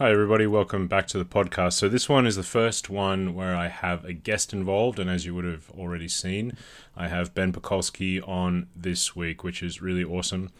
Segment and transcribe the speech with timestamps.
[0.00, 0.46] Hi, everybody.
[0.46, 1.72] Welcome back to the podcast.
[1.72, 5.00] So, this one is the first one where I have a guest involved.
[5.00, 6.56] And as you would have already seen,
[6.96, 10.52] I have Ben Pakulski on this week, which is really awesome.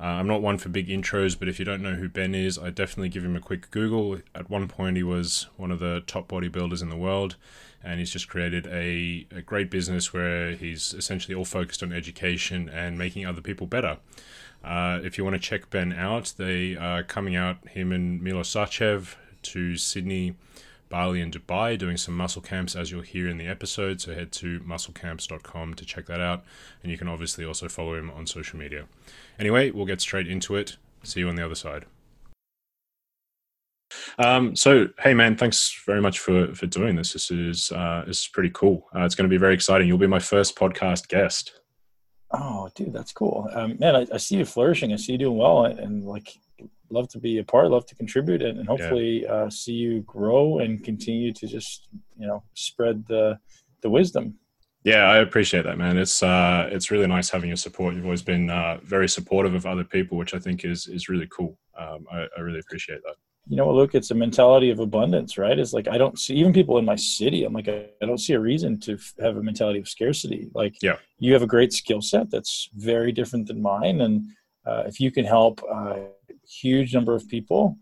[0.00, 2.58] Uh, I'm not one for big intros, but if you don't know who Ben is,
[2.58, 4.22] I definitely give him a quick Google.
[4.34, 7.36] At one point, he was one of the top bodybuilders in the world.
[7.84, 12.70] And he's just created a, a great business where he's essentially all focused on education
[12.70, 13.98] and making other people better.
[14.64, 18.52] Uh, if you want to check Ben out, they are coming out, him and Milos
[18.52, 20.34] Sarcev, to Sydney,
[20.88, 24.00] Bali, and Dubai, doing some muscle camps as you'll hear in the episode.
[24.00, 26.44] So head to musclecamps.com to check that out.
[26.82, 28.86] And you can obviously also follow him on social media.
[29.38, 30.76] Anyway, we'll get straight into it.
[31.02, 31.86] See you on the other side.
[34.18, 37.12] Um, so, hey man, thanks very much for for doing this.
[37.12, 38.86] This is uh, this is pretty cool.
[38.94, 39.86] Uh, it's going to be very exciting.
[39.86, 41.60] You'll be my first podcast guest.
[42.32, 43.48] Oh, dude, that's cool.
[43.52, 44.92] Um, man, I, I, see you flourishing.
[44.92, 46.36] I see you doing well, and, and like
[46.90, 49.32] love to be a part, love to contribute, and, and hopefully yeah.
[49.32, 53.38] uh, see you grow and continue to just you know spread the
[53.82, 54.34] the wisdom.
[54.82, 55.96] Yeah, I appreciate that, man.
[55.96, 57.94] It's uh, it's really nice having your support.
[57.94, 61.28] You've always been uh, very supportive of other people, which I think is is really
[61.30, 61.58] cool.
[61.78, 63.14] Um, I, I really appreciate that
[63.48, 65.58] you know, look, it's a mentality of abundance, right?
[65.58, 67.44] It's like I don't see even people in my city.
[67.44, 70.48] I'm like I, I don't see a reason to f- have a mentality of scarcity.
[70.52, 74.26] Like, yeah, you have a great skill set that's very different than mine, and
[74.66, 76.08] uh, if you can help a
[76.48, 77.78] huge number of people,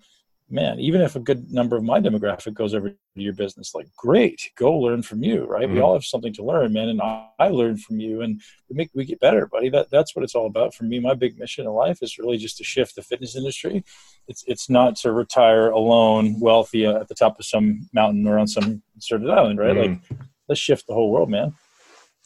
[0.55, 3.89] man, even if a good number of my demographic goes over to your business, like
[3.97, 5.65] great, go learn from you, right?
[5.65, 5.75] Mm-hmm.
[5.75, 8.77] We all have something to learn, man, and I, I learn from you, and we
[8.77, 9.69] make we get better, buddy.
[9.69, 11.01] That that's what it's all about for me.
[11.01, 13.85] My big mission in life is really just to shift the fitness industry.
[14.29, 18.47] It's it's not to retire alone, wealthy at the top of some mountain or on
[18.47, 19.77] some deserted island, right?
[19.77, 20.15] Mm-hmm.
[20.15, 21.55] Like let's shift the whole world, man.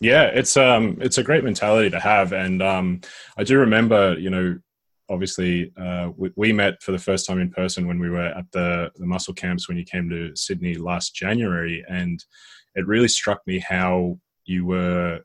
[0.01, 3.01] Yeah, it's um it's a great mentality to have, and um
[3.39, 4.59] I do remember you know
[5.09, 8.51] obviously uh, we, we, met for the first time in person when we were at
[8.53, 11.85] the, the muscle camps when you came to Sydney last January.
[11.89, 12.23] And
[12.75, 15.21] it really struck me how you were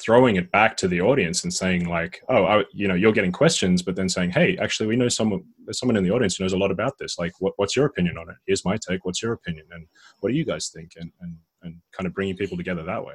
[0.00, 3.32] throwing it back to the audience and saying like, oh, I, you know, you're getting
[3.32, 6.44] questions, but then saying, hey, actually, we know someone, there's someone in the audience who
[6.44, 7.18] knows a lot about this.
[7.18, 8.36] Like, what, what's your opinion on it?
[8.46, 9.04] Here's my take.
[9.04, 9.66] What's your opinion?
[9.70, 9.86] And
[10.20, 10.92] what do you guys think?
[10.96, 13.14] And, and, and kind of bringing people together that way.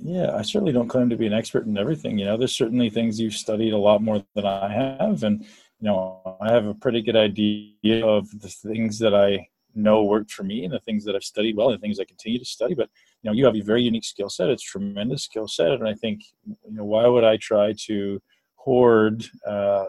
[0.00, 2.18] Yeah, I certainly don't claim to be an expert in everything.
[2.18, 5.44] You know, there's certainly things you've studied a lot more than I have, and
[5.80, 10.32] you know, I have a pretty good idea of the things that I know worked
[10.32, 12.44] for me and the things that I've studied well and the things I continue to
[12.44, 12.74] study.
[12.74, 12.88] But
[13.22, 14.50] you know, you have a very unique skill set.
[14.50, 18.20] It's tremendous skill set, and I think you know, why would I try to
[18.56, 19.86] hoard uh,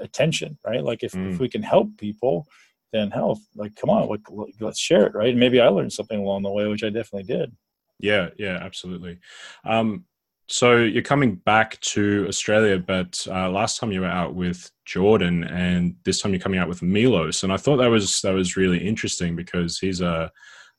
[0.00, 0.82] attention, right?
[0.82, 1.32] Like if, mm.
[1.32, 2.46] if we can help people,
[2.92, 4.20] then health, like come on, like,
[4.60, 5.30] let's share it, right?
[5.30, 7.54] And maybe I learned something along the way, which I definitely did.
[7.98, 9.18] Yeah, yeah, absolutely.
[9.64, 10.04] Um,
[10.48, 15.42] so you're coming back to Australia, but uh, last time you were out with Jordan,
[15.44, 18.56] and this time you're coming out with Milos, and I thought that was that was
[18.56, 20.30] really interesting because he's a,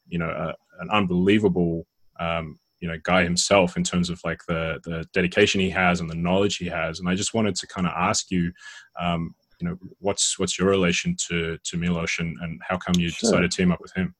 [0.08, 1.86] you know, a, an unbelievable,
[2.18, 6.10] um, you know, guy himself in terms of like the the dedication he has and
[6.10, 8.54] the knowledge he has, and I just wanted to kind of ask you,
[8.98, 13.10] um, you know, what's what's your relation to to Milos, and, and how come you
[13.10, 13.30] sure.
[13.30, 14.16] decided to team up with him?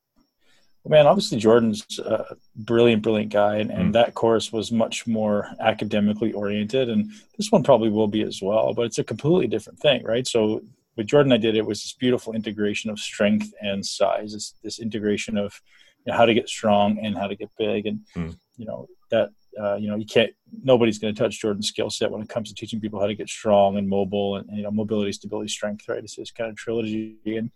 [0.86, 3.94] Man, obviously Jordan's a brilliant, brilliant guy, and, and mm.
[3.94, 8.74] that course was much more academically oriented, and this one probably will be as well.
[8.74, 10.28] But it's a completely different thing, right?
[10.28, 10.62] So
[10.96, 14.34] with Jordan, I did it was this beautiful integration of strength and size.
[14.34, 15.60] This, this integration of
[16.06, 18.36] you know, how to get strong and how to get big, and mm.
[18.56, 19.30] you know that
[19.62, 20.32] uh, you know you can't
[20.64, 23.16] nobody's going to touch Jordan's skill set when it comes to teaching people how to
[23.16, 25.88] get strong and mobile and, and you know mobility, stability, strength.
[25.88, 27.52] Right, it's this kind of trilogy, and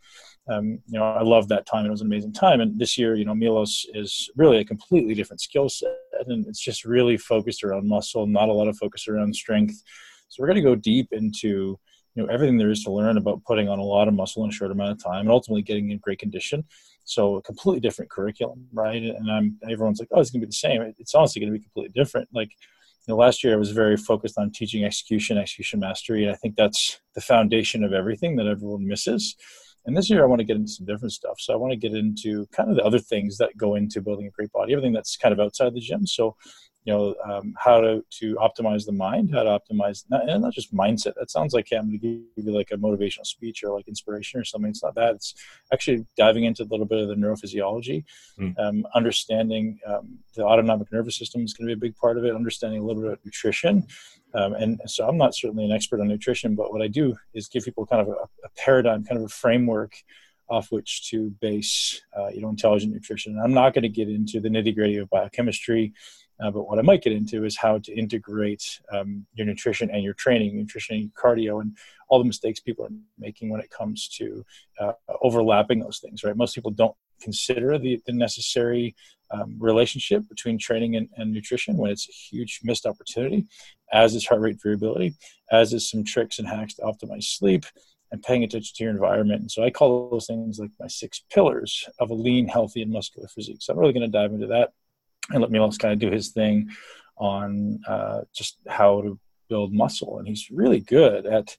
[0.50, 1.86] um, you know I love that time.
[1.86, 2.62] It was an amazing time.
[2.62, 5.92] And this year, you know, Milos is really a completely different skill set,
[6.28, 9.82] and it's just really focused around muscle, not a lot of focus around strength.
[10.30, 11.80] So we're going to go deep into
[12.16, 14.50] you know everything there is to learn about putting on a lot of muscle in
[14.50, 16.64] a short amount of time, and ultimately getting in great condition.
[17.06, 19.02] So a completely different curriculum, right?
[19.02, 20.82] And I'm everyone's like, oh, it's gonna be the same.
[20.98, 22.30] It's honestly gonna be completely different.
[22.34, 22.52] Like,
[23.08, 26.36] you know, last year I was very focused on teaching execution, execution mastery, and I
[26.36, 29.36] think that's the foundation of everything that everyone misses.
[29.86, 31.40] And this year I want to get into some different stuff.
[31.40, 34.28] So I want to get into kind of the other things that go into building
[34.28, 36.06] a great body, everything that's kind of outside the gym.
[36.06, 36.36] So
[36.86, 40.54] you know um, how to to optimize the mind how to optimize not, and not
[40.54, 41.14] just mindset.
[41.16, 43.88] That sounds like hey, i'm going to give you like a motivational speech or like
[43.88, 44.72] inspiration or something.
[44.72, 45.16] It's not that.
[45.16, 45.36] It's
[45.72, 48.04] actually diving into a little bit of the neurophysiology.
[48.40, 48.60] Mm.
[48.60, 52.26] um, understanding um, the autonomic nervous system is going to be a big part of
[52.26, 53.86] it understanding a little bit of nutrition.
[54.34, 57.50] Um, and so i'm not certainly an expert on nutrition but what i do is
[57.50, 58.12] give people kind of a,
[58.46, 59.94] a paradigm kind of a framework
[60.52, 63.34] off which to base uh, you know intelligent nutrition.
[63.34, 65.94] And i'm not going to get into the nitty gritty of biochemistry
[66.42, 70.04] Uh, but what I might get into is how to integrate um, your nutrition and
[70.04, 71.78] your training, nutrition and cardio, and
[72.10, 74.44] all the mistakes people are making when it comes to
[74.80, 76.24] uh, overlapping those things.
[76.24, 76.36] Right?
[76.36, 78.96] Most people don't consider the, the necessary
[79.30, 83.46] um, relationship between training and, and, nutrition when it's a huge missed opportunity,
[83.94, 85.14] as is heart rate variability,
[85.52, 87.66] as is some tricks and hacks to optimize sleep,
[88.12, 89.42] and paying attention to your environment.
[89.42, 92.92] And so I call those things like my six pillars of a lean, healthy, and
[92.92, 93.62] muscular physique.
[93.62, 94.74] So I'm really going to dive into that
[95.30, 96.70] and let Milos kind of do his thing
[97.18, 99.20] on uh, just how to
[99.50, 100.18] build muscle.
[100.18, 101.56] And he's really good at,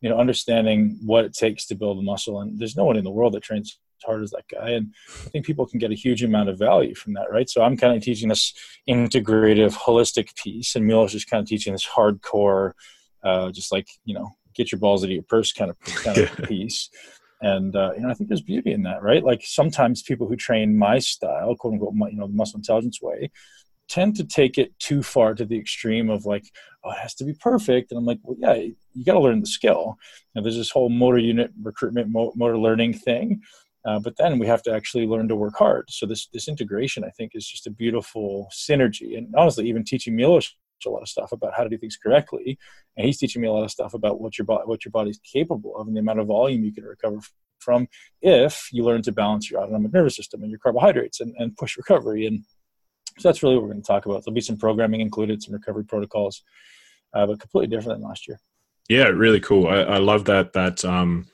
[0.00, 2.40] you know, understanding what it takes to build muscle.
[2.40, 4.70] And there's no one in the world that trains as hard as that guy.
[4.70, 4.92] And
[5.26, 7.48] I think people can get a huge amount of value from that, right?
[7.48, 8.54] So I'm kind of teaching this
[8.88, 12.72] integrative, holistic piece, and Milos is kind of teaching this hardcore,
[13.22, 16.18] uh, just like you know, get your balls out of your purse kind of kind
[16.18, 16.90] of piece
[17.42, 19.24] and uh, you know i think there's beauty in that right?
[19.24, 23.30] Like sometimes people who train my style quote unquote you know the muscle intelligence way
[23.88, 26.44] tend to take it too far to the extreme of like
[26.84, 27.90] oh it has to be perfect.
[27.90, 28.54] And i'm like well yeah
[28.94, 29.96] you got to learn the skill.
[30.34, 33.42] You know, there's this whole motor unit recruitment motor learning thing
[33.84, 35.86] uh, but then we have to actually learn to work hard.
[35.90, 39.18] So this this integration i think is just a beautiful synergy.
[39.18, 40.54] And honestly even teaching Milos
[40.86, 42.58] a lot of stuff about how to do things correctly,
[42.96, 45.20] and he's teaching me a lot of stuff about what your body what your body's
[45.20, 47.20] capable of and the amount of volume you can recover
[47.62, 47.88] from
[48.20, 51.76] if you learn to balance your autonomic nervous system and your carbohydrates and, and push
[51.76, 52.26] recovery.
[52.26, 52.44] And
[53.18, 54.24] so that's really what we're going to talk about.
[54.24, 56.42] There'll be some programming included, some recovery protocols,
[57.14, 58.40] uh, but completely different than last year.
[58.88, 59.68] Yeah, really cool.
[59.68, 60.52] I, I, love that.
[60.54, 61.26] That um,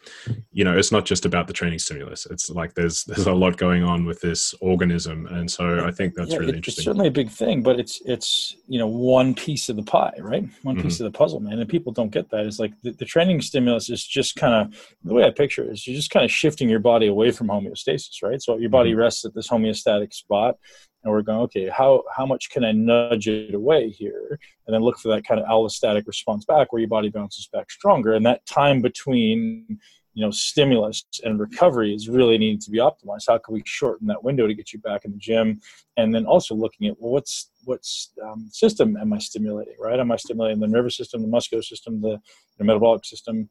[0.53, 2.27] you know, it's not just about the training stimulus.
[2.27, 6.15] It's like there's there's a lot going on with this organism, and so I think
[6.15, 6.83] that's yeah, really it, interesting.
[6.83, 10.13] It's certainly a big thing, but it's it's you know one piece of the pie,
[10.21, 10.47] right?
[10.63, 10.83] One mm-hmm.
[10.83, 11.59] piece of the puzzle, man.
[11.59, 12.45] And people don't get that.
[12.45, 15.73] It's like the, the training stimulus is just kind of the way I picture it
[15.73, 18.43] is you're just kind of shifting your body away from homeostasis, right?
[18.43, 19.01] So your body mm-hmm.
[19.01, 20.57] rests at this homeostatic spot,
[21.05, 24.39] and we're going okay how how much can i nudge it away here?
[24.67, 27.71] And then look for that kind of allostatic response back where your body bounces back
[27.71, 28.15] stronger.
[28.15, 29.79] And that time between
[30.15, 33.25] you know stimulus and recovery is really needing to be optimized.
[33.29, 35.61] How can we shorten that window to get you back in the gym?
[35.97, 40.01] And then also looking at well what's what's um, system am i stimulating right?
[40.01, 42.21] Am i stimulating the nervous system the muscular system the,
[42.59, 43.49] the metabolic system?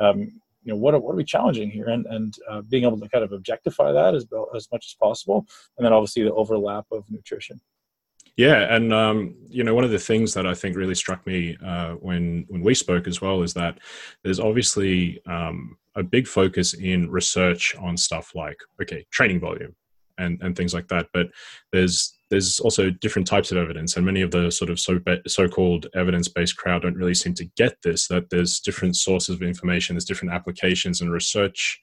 [0.00, 1.88] Um, you know what are, what are we challenging here?
[1.88, 5.46] And and uh, being able to kind of objectify that as as much as possible
[5.76, 7.58] and then obviously the overlap of nutrition.
[8.36, 11.56] Yeah, and um, you know, one of the things that I think really struck me
[11.64, 13.78] uh, when when we spoke as well is that
[14.22, 19.74] there's obviously um, a big focus in research on stuff like okay, training volume
[20.18, 21.06] and and things like that.
[21.12, 21.28] But
[21.72, 25.86] there's there's also different types of evidence, and many of the sort of so so-called
[25.94, 28.08] evidence-based crowd don't really seem to get this.
[28.08, 31.80] That there's different sources of information, there's different applications, and research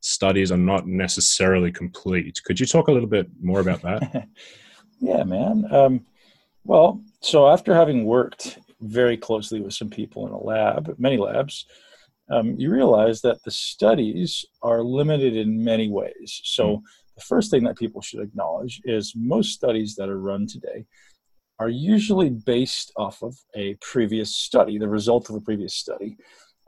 [0.00, 2.40] studies are not necessarily complete.
[2.44, 4.28] Could you talk a little bit more about that?
[5.00, 5.64] yeah, man.
[5.70, 6.06] Um,
[6.64, 11.66] well, so after having worked very closely with some people in a lab, many labs,
[12.30, 16.40] um, you realize that the studies are limited in many ways.
[16.42, 16.78] So.
[16.78, 16.82] Mm
[17.16, 20.86] the first thing that people should acknowledge is most studies that are run today
[21.58, 26.16] are usually based off of a previous study, the result of a previous study.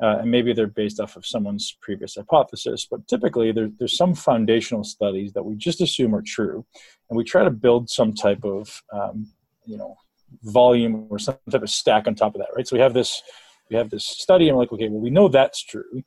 [0.02, 4.14] Uh, and maybe they're based off of someone's previous hypothesis, but typically there, there's some
[4.14, 6.66] foundational studies that we just assume are true,
[7.08, 9.26] and we try to build some type of, um,
[9.64, 9.96] you know,
[10.42, 12.68] volume or some type of stack on top of that, right?
[12.68, 13.22] So we have this,
[13.70, 16.02] we have this study, and we're like, okay, well, we know that's true,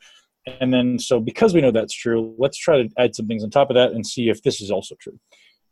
[0.45, 3.50] and then, so because we know that's true, let's try to add some things on
[3.50, 5.19] top of that and see if this is also true.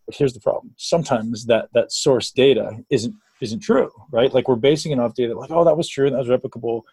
[0.05, 4.33] But here's the problem: sometimes that that source data isn't isn't true, right?
[4.33, 6.83] Like we're basing it off data, like oh that was true and that was replicable,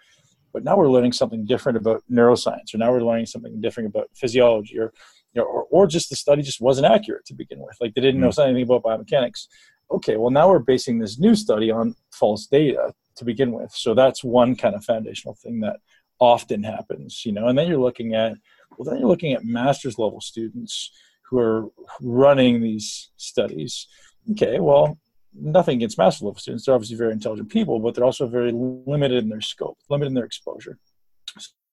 [0.53, 4.09] but now we're learning something different about neuroscience, or now we're learning something different about
[4.15, 4.93] physiology, or
[5.33, 7.77] you know, or, or just the study just wasn't accurate to begin with.
[7.81, 8.41] Like they didn't know hmm.
[8.41, 9.47] anything about biomechanics.
[9.91, 13.71] Okay, well now we're basing this new study on false data to begin with.
[13.73, 15.77] So that's one kind of foundational thing that
[16.21, 17.49] often happens, you know.
[17.49, 18.35] And then you're looking at
[18.77, 20.91] well, then you're looking at master's level students
[21.29, 21.69] who are
[22.01, 23.87] running these studies.
[24.33, 24.99] Okay, well,
[25.35, 29.23] nothing against master's level students; they're obviously very intelligent people, but they're also very limited
[29.23, 30.79] in their scope, limited in their exposure.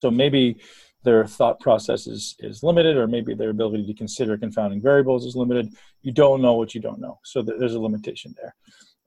[0.01, 0.57] So maybe
[1.03, 5.35] their thought process is, is limited, or maybe their ability to consider confounding variables is
[5.35, 5.73] limited.
[6.01, 8.55] You don't know what you don't know, so there's a limitation there.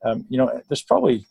[0.05, 1.27] Um, you know, there's probably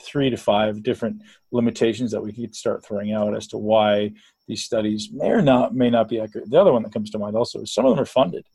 [0.00, 4.12] three to five different limitations that we could start throwing out as to why
[4.46, 6.50] these studies may or not may not be accurate.
[6.50, 8.46] The other one that comes to mind also is some of them are funded,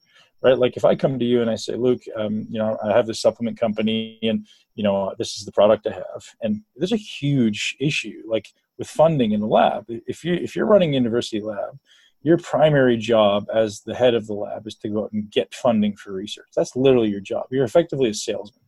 [0.41, 0.57] right?
[0.57, 3.07] Like if I come to you and I say, Luke, um, you know, I have
[3.07, 6.97] this supplement company and you know this is the product I have, and there's a
[6.97, 9.85] huge issue like with funding in the lab.
[9.87, 11.77] If you if you're running a university lab,
[12.23, 15.53] your primary job as the head of the lab is to go out and get
[15.53, 16.47] funding for research.
[16.55, 17.45] That's literally your job.
[17.51, 18.63] You're effectively a salesman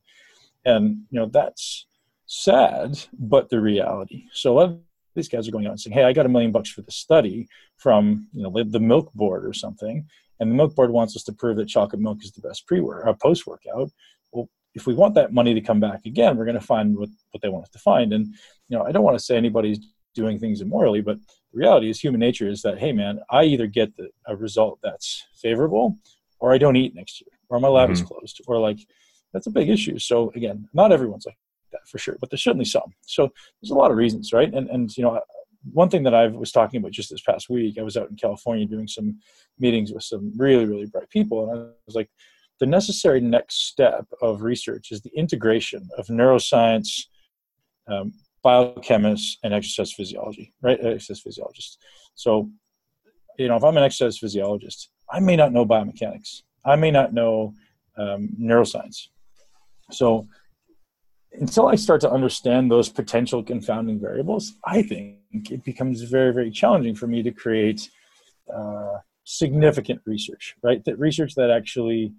[0.65, 1.87] And you know that's
[2.25, 4.25] sad, but the reality.
[4.33, 4.79] So a lot of
[5.15, 6.91] these guys are going out and saying, "Hey, I got a million bucks for the
[6.91, 10.07] study from you know the milk board or something,"
[10.39, 13.05] and the milk board wants us to prove that chocolate milk is the best pre-work
[13.05, 13.91] or post workout.
[14.31, 17.09] Well, if we want that money to come back again, we're going to find what,
[17.31, 18.11] what they want us to find.
[18.13, 18.27] And
[18.67, 19.79] you know, I don't want to say anybody's
[20.13, 21.17] doing things immorally, but
[21.53, 24.79] the reality is human nature is that hey, man, I either get the, a result
[24.83, 25.97] that's favorable,
[26.39, 27.93] or I don't eat next year, or my lab mm-hmm.
[27.93, 28.79] is closed, or like
[29.33, 29.99] that's a big issue.
[29.99, 31.37] So again, not everyone's like
[31.87, 32.93] for sure, but there's certainly some.
[33.05, 34.53] So there's a lot of reasons, right?
[34.53, 35.19] And and you know,
[35.71, 38.15] one thing that I was talking about just this past week, I was out in
[38.15, 39.19] California doing some
[39.59, 42.09] meetings with some really really bright people, and I was like,
[42.59, 47.05] the necessary next step of research is the integration of neuroscience,
[47.87, 48.13] um,
[48.45, 50.79] biochemists, and exercise physiology, right?
[50.79, 51.77] Exercise physiologists.
[52.15, 52.49] So,
[53.37, 56.43] you know, if I'm an exercise physiologist, I may not know biomechanics.
[56.63, 57.53] I may not know
[57.97, 59.07] um, neuroscience.
[59.91, 60.27] So
[61.39, 65.19] until I start to understand those potential confounding variables, I think
[65.51, 67.89] it becomes very, very challenging for me to create
[68.53, 70.83] uh, significant research, right?
[70.85, 72.13] That research that actually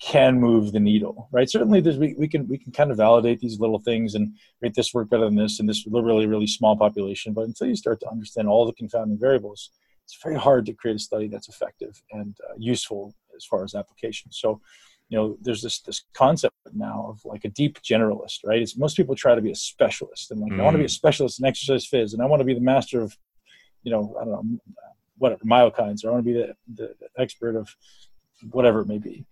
[0.00, 1.50] can move the needle, right?
[1.50, 4.74] Certainly, there's we, we can we can kind of validate these little things and rate
[4.74, 7.32] this work better than this and this really really small population.
[7.32, 9.70] But until you start to understand all the confounding variables,
[10.04, 13.74] it's very hard to create a study that's effective and uh, useful as far as
[13.74, 14.30] application.
[14.32, 14.60] So
[15.08, 18.96] you know there's this this concept now of like a deep generalist right it's most
[18.96, 20.60] people try to be a specialist and like mm.
[20.60, 20.90] i want to be a mm.
[20.90, 23.16] specialist in exercise phys and i want to be the master of
[23.82, 24.58] you know i don't know
[25.18, 27.74] whatever myokines or i want to be the, the, the expert of
[28.50, 29.24] whatever it may be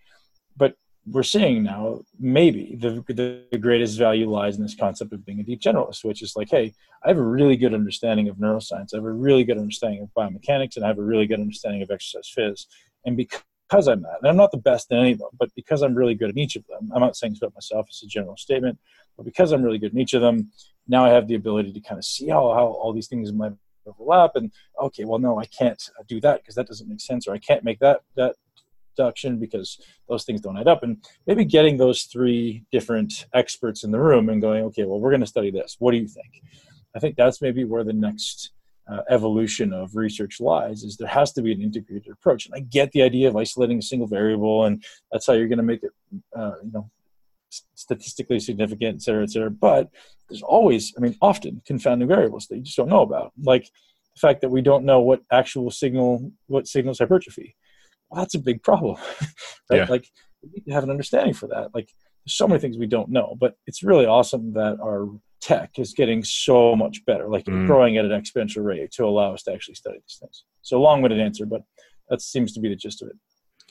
[0.57, 0.76] but
[1.07, 5.43] we're seeing now maybe the, the greatest value lies in this concept of being a
[5.43, 6.73] deep generalist, which is like, hey,
[7.04, 10.09] I have a really good understanding of neuroscience, I have a really good understanding of
[10.16, 12.64] biomechanics, and I have a really good understanding of exercise phys.
[13.04, 13.43] And because
[13.75, 15.95] because I'm that, and I'm not the best in any of them, but because I'm
[15.95, 18.37] really good in each of them, I'm not saying this about myself, it's a general
[18.37, 18.78] statement,
[19.16, 20.50] but because I'm really good in each of them,
[20.87, 23.52] now I have the ability to kind of see how, how all these things might
[23.87, 27.35] overlap and okay, well, no, I can't do that because that doesn't make sense, or
[27.35, 28.37] I can't make that, that
[28.97, 30.83] deduction because those things don't add up.
[30.83, 35.11] And maybe getting those three different experts in the room and going, okay, well, we're
[35.11, 35.76] going to study this.
[35.81, 36.43] What do you think?
[36.95, 38.52] I think that's maybe where the next
[38.91, 42.47] uh, evolution of research lies is there has to be an integrated approach.
[42.47, 45.59] And i get the idea of isolating a single variable and that's how you're going
[45.59, 45.93] to make it
[46.37, 46.91] uh, you know
[47.75, 49.50] statistically significant et cetera et cetera.
[49.50, 49.91] But
[50.29, 53.64] there's always i mean often confounding variables that you just don't know about like
[54.14, 57.57] the fact that we don't know what actual signal what signals hypertrophy.
[58.11, 58.97] Well that's a big problem
[59.71, 59.79] right?
[59.79, 59.87] Yeah.
[59.88, 60.07] like
[60.43, 61.75] we need to have an understanding for that.
[61.75, 61.88] Like
[62.25, 65.09] there's so many things we don't know but it's really awesome that our
[65.44, 67.66] tech is getting so much better, like mm.
[67.66, 70.44] growing at an exponential rate to allow us to actually study these things.
[70.62, 71.62] So long-winded answer, but
[72.08, 73.16] that seems to be the gist of it.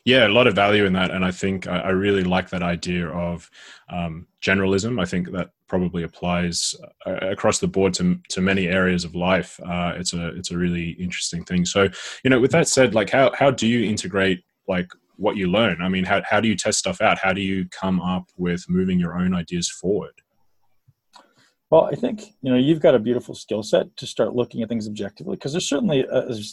[0.05, 3.07] Yeah, a lot of value in that, and I think I, really like that idea
[3.07, 3.49] of
[3.89, 5.01] um, generalism.
[5.01, 6.75] I think that probably applies
[7.05, 9.57] uh, across the board to to many areas of life.
[9.65, 11.63] Uh, it's a it's a really interesting thing.
[11.63, 11.87] So,
[12.21, 15.81] you know, with that said, like how how do you integrate like what you learn?
[15.81, 17.17] I mean, how how do you test stuff out?
[17.17, 20.22] How do you come up with moving your own ideas forward?
[21.73, 24.69] Well, I think you know you've got a beautiful skill set to start looking at
[24.69, 26.05] things objectively because there's certainly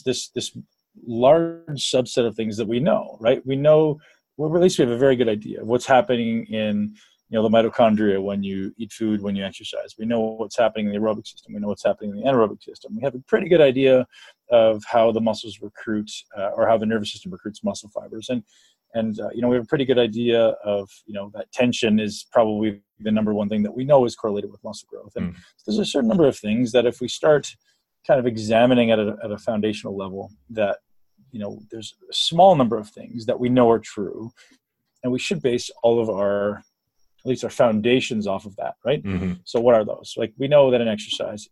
[0.03, 0.57] this this
[1.05, 3.39] large subset of things that we know, right?
[3.45, 3.99] We know,
[4.37, 6.95] well, at least we have a very good idea of what's happening in
[7.29, 9.93] you know the mitochondria when you eat food, when you exercise.
[9.99, 11.53] We know what's happening in the aerobic system.
[11.53, 12.95] We know what's happening in the anaerobic system.
[12.95, 14.07] We have a pretty good idea
[14.49, 18.41] of how the muscles recruit uh, or how the nervous system recruits muscle fibers, and
[18.93, 21.99] and uh, you know we have a pretty good idea of you know that tension
[21.99, 25.13] is probably the number one thing that we know is correlated with muscle growth.
[25.15, 25.37] And mm.
[25.65, 27.55] there's a certain number of things that if we start
[28.05, 30.79] kind of examining at a, at a foundational level that
[31.31, 34.31] you know there's a small number of things that we know are true
[35.03, 39.03] and we should base all of our at least our foundations off of that right?
[39.03, 39.33] Mm-hmm.
[39.43, 40.15] so what are those?
[40.17, 41.47] Like we know that in exercise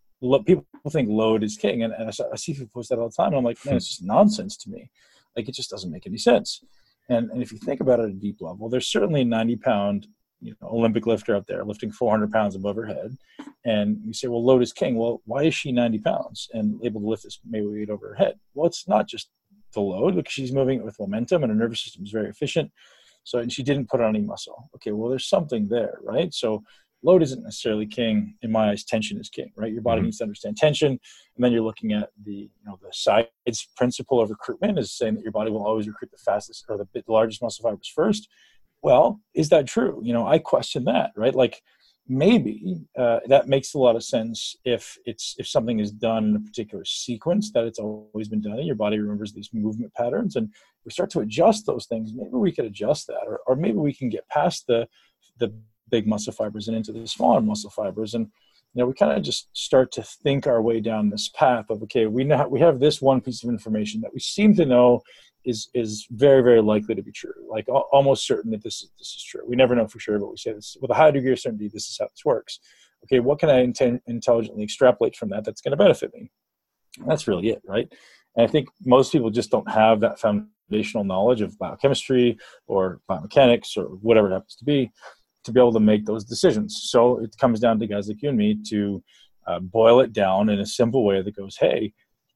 [0.46, 3.28] people think load is king and, and I, see people post that all the time
[3.28, 4.90] and i'm like man it's just nonsense to me.
[5.36, 6.62] Like it just doesn't make any sense
[7.10, 9.56] and, and if you think about it at a deep level, there's certainly a 90
[9.58, 10.08] pound
[10.42, 13.18] you know, Olympic lifter out there lifting 400 pounds above her head.
[13.66, 14.96] And you say, well, load is king.
[14.96, 18.16] Well, why is she 90 pounds and able to lift this maybe weight over her
[18.16, 18.40] head?
[18.54, 19.30] Well, it's not just
[19.74, 22.72] the load because she's moving it with momentum and her nervous system is very efficient.
[23.24, 24.70] So, and she didn't put on any muscle.
[24.76, 26.34] Okay, well, there's something there, right?
[26.34, 26.64] So,
[27.04, 28.36] load isn't necessarily king.
[28.42, 29.72] In my eyes tension is king right?
[29.72, 30.06] Your body mm-hmm.
[30.06, 33.26] needs to understand tension and then you're looking at the you know the size
[33.76, 36.88] principle of recruitment is saying that your body will always recruit the fastest or the,
[36.94, 38.28] the largest muscle fibers first.
[38.82, 40.02] Well is that true?
[40.04, 41.36] You know i question that right?
[41.36, 41.62] Like
[42.10, 46.36] maybe uh, that makes a lot of sense if it's if something is done in
[46.36, 50.36] a particular sequence that it's always been done and your body remembers these movement patterns
[50.36, 50.52] and
[50.84, 53.94] we start to adjust those things maybe we could adjust that or, or maybe we
[53.94, 54.88] can get past the
[55.38, 55.54] the
[55.90, 58.14] big muscle fibers and into the smaller muscle fibers.
[58.14, 58.28] And
[58.74, 61.82] you know, we kind of just start to think our way down this path of
[61.84, 65.02] okay, we know we have this one piece of information that we seem to know
[65.46, 69.08] is is very very likely to be true, like almost certain that this is this
[69.08, 69.42] is true.
[69.48, 71.70] We never know for sure, but we say this with a high degree of certainty.
[71.74, 72.60] This is how this works.
[73.06, 76.30] Okay, what can I inten- intelligently extrapolate from that that's going to benefit me?
[77.08, 77.92] That's really it, right?
[78.36, 83.78] And I think most people just don't have that foundational knowledge of biochemistry or biomechanics
[83.78, 84.92] or whatever it happens to be
[85.50, 86.90] to be able to make those decisions.
[86.90, 89.04] So it comes down to guys like you and me to
[89.48, 91.94] uh, boil it down in a simple way that goes, hey,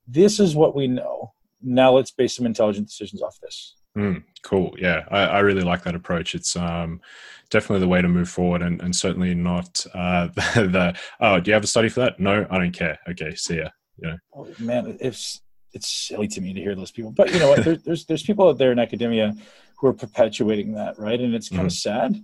[0.07, 1.31] this is what we know.
[1.61, 3.75] Now let's base some intelligent decisions off this.
[3.97, 4.75] Mm, cool.
[4.79, 6.33] Yeah, I, I, really like that approach.
[6.33, 6.99] It's um,
[7.51, 11.51] definitely the way to move forward, and, and certainly not uh, the, the, oh, do
[11.51, 12.19] you have a study for that?
[12.19, 12.97] No, I don't care.
[13.07, 13.69] Okay, see ya.
[14.01, 14.15] Yeah.
[14.35, 15.41] Oh, man, it's
[15.73, 17.63] it's silly to me to hear those people, but you know what?
[17.63, 19.35] there, there's there's people out there in academia
[19.77, 21.19] who are perpetuating that, right?
[21.21, 21.67] And it's kind mm.
[21.67, 22.15] of sad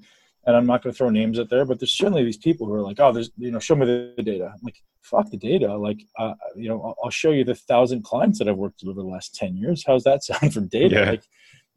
[0.45, 2.73] and I'm not going to throw names out there, but there's certainly these people who
[2.73, 4.51] are like, oh, there's, you know, show me the, data.
[4.53, 5.75] I'm like, fuck the data.
[5.75, 9.01] Like, uh, you know, I'll, show you the thousand clients that I've worked with over
[9.01, 9.83] the last 10 years.
[9.85, 10.95] How's that sound from data?
[10.95, 11.09] Yeah.
[11.11, 11.23] Like,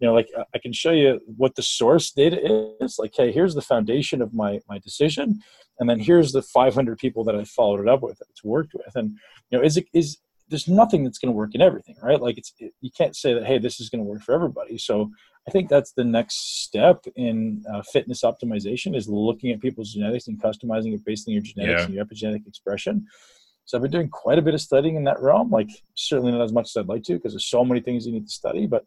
[0.02, 2.96] you know, like I can show you what the source data is.
[2.98, 5.38] Like, hey, here's the foundation of my my decision,
[5.78, 8.74] and then here's the 500 people that I followed it up with, that it's worked
[8.74, 9.16] with, and
[9.50, 10.18] you know, is it is
[10.52, 12.20] there's nothing that's going to work in everything, right?
[12.20, 14.78] Like, it's it, you can't say that hey, this is going to work for everybody.
[14.78, 15.10] So
[15.48, 20.28] I think that's the next step in uh, fitness optimization is looking at people's genetics
[20.28, 21.84] and customizing it based on your genetics yeah.
[21.86, 23.06] and your epigenetic expression.
[23.64, 25.50] So I've been doing quite a bit of studying in that realm.
[25.50, 28.12] Like certainly not as much as I'd like to because there's so many things you
[28.12, 28.84] need to study, but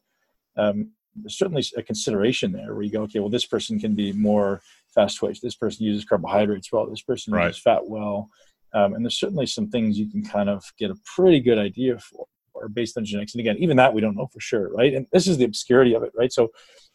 [0.58, 4.14] um, there's certainly a consideration there where you go, okay, well this person can be
[4.14, 4.62] more
[4.94, 5.42] fast twitch.
[5.42, 6.88] This person uses carbohydrates well.
[6.88, 7.48] This person right.
[7.48, 8.30] uses fat well.
[8.76, 11.98] Um, and there's certainly some things you can kind of get a pretty good idea
[11.98, 13.34] for or based on genetics.
[13.34, 14.94] And again, even that we don't know for sure, right?
[14.94, 16.32] And this is the obscurity of it, right?
[16.32, 16.50] So,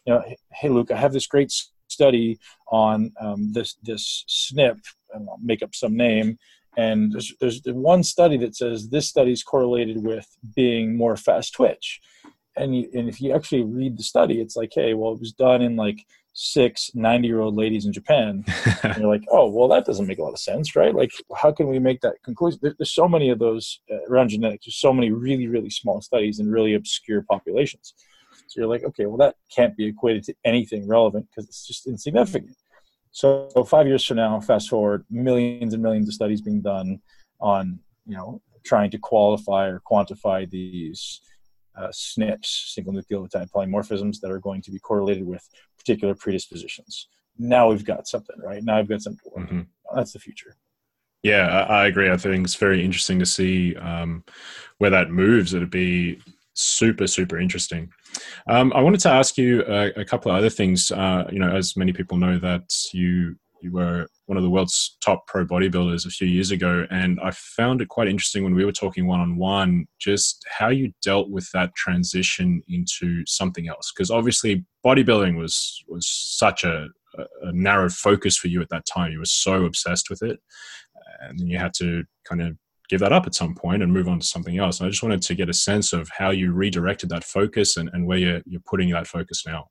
[0.05, 0.23] you know,
[0.53, 1.53] hey, Luke, I have this great
[1.87, 4.79] study on um, this this SNP,
[5.13, 6.37] and I'll make up some name.
[6.77, 11.53] And there's, there's one study that says this study is correlated with being more fast
[11.53, 11.99] twitch.
[12.55, 15.33] And, you, and if you actually read the study, it's like, hey, well, it was
[15.33, 18.43] done in like six 90 year old ladies in Japan.
[18.83, 20.95] and you're like, oh, well, that doesn't make a lot of sense, right?
[20.95, 22.59] Like, how can we make that conclusion?
[22.61, 24.65] There, there's so many of those uh, around genetics.
[24.65, 27.93] There's so many really, really small studies in really obscure populations.
[28.47, 31.87] So you're like, okay, well, that can't be equated to anything relevant because it's just
[31.87, 32.55] insignificant.
[33.11, 37.01] So, so five years from now, fast forward, millions and millions of studies being done
[37.39, 41.21] on, you know, trying to qualify or quantify these
[41.75, 47.07] uh, SNPs, single nucleotide polymorphisms, that are going to be correlated with particular predispositions.
[47.37, 48.63] Now we've got something, right?
[48.63, 49.49] Now I've got something to work.
[49.49, 49.95] Mm-hmm.
[49.95, 50.55] That's the future.
[51.23, 52.09] Yeah, I, I, agree.
[52.09, 54.23] I think it's very interesting to see um,
[54.79, 55.53] where that moves.
[55.53, 56.19] It'd be
[56.53, 57.91] super, super interesting.
[58.49, 60.91] Um, I wanted to ask you a, a couple of other things.
[60.91, 64.97] Uh, you know, as many people know, that you you were one of the world's
[65.03, 66.85] top pro bodybuilders a few years ago.
[66.89, 70.69] And I found it quite interesting when we were talking one on one, just how
[70.69, 73.91] you dealt with that transition into something else.
[73.91, 79.11] Because obviously, bodybuilding was was such a, a narrow focus for you at that time.
[79.11, 80.39] You were so obsessed with it,
[81.21, 82.57] and then you had to kind of
[82.91, 84.79] give that up at some point and move on to something else.
[84.79, 87.89] And I just wanted to get a sense of how you redirected that focus and,
[87.93, 89.67] and where you're, you're putting that focus now.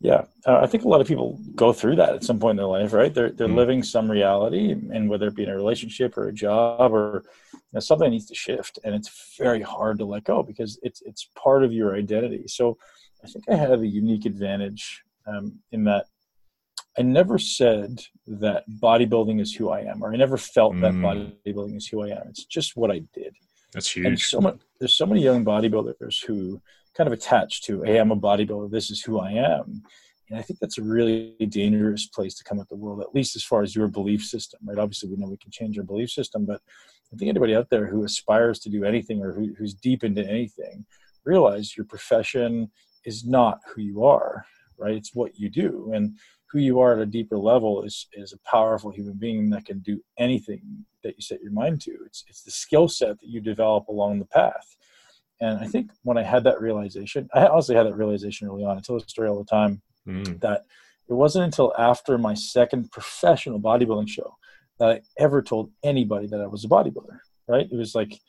[0.00, 2.56] Yeah, uh, I think a lot of people go through that at some point in
[2.58, 3.12] their life, right?
[3.12, 6.32] They're they're mm living some reality, and whether it be in a relationship or a
[6.32, 10.42] job or you know, something needs to shift, and it's very hard to let go
[10.42, 12.44] because it's it's part of your identity.
[12.46, 12.78] So,
[13.24, 16.06] I think I have a unique advantage um, in that
[16.96, 20.80] I never said that bodybuilding is who I am, or I never felt mm.
[20.80, 22.28] that bodybuilding is who I am.
[22.28, 23.34] It's just what I did.
[23.72, 24.06] That's huge.
[24.06, 26.60] And so much, there's so many young bodybuilders who
[26.98, 29.82] kind of attached to, hey, I'm a bodybuilder, this is who I am.
[30.28, 33.36] And I think that's a really dangerous place to come at the world, at least
[33.36, 34.78] as far as your belief system, right?
[34.78, 36.60] Obviously, we know we can change our belief system, but
[37.12, 40.28] I think anybody out there who aspires to do anything or who, who's deep into
[40.28, 40.84] anything,
[41.24, 42.70] realize your profession
[43.04, 44.44] is not who you are,
[44.76, 44.94] right?
[44.96, 45.92] It's what you do.
[45.94, 46.18] And
[46.50, 49.78] who you are at a deeper level is, is a powerful human being that can
[49.78, 51.96] do anything that you set your mind to.
[52.06, 54.76] It's, it's the skill set that you develop along the path.
[55.40, 58.76] And I think when I had that realization, I honestly had that realization early on.
[58.76, 60.40] I tell the story all the time mm.
[60.40, 60.62] that
[61.08, 64.36] it wasn't until after my second professional bodybuilding show
[64.78, 67.18] that I ever told anybody that I was a bodybuilder.
[67.46, 67.68] Right?
[67.70, 68.20] It was like,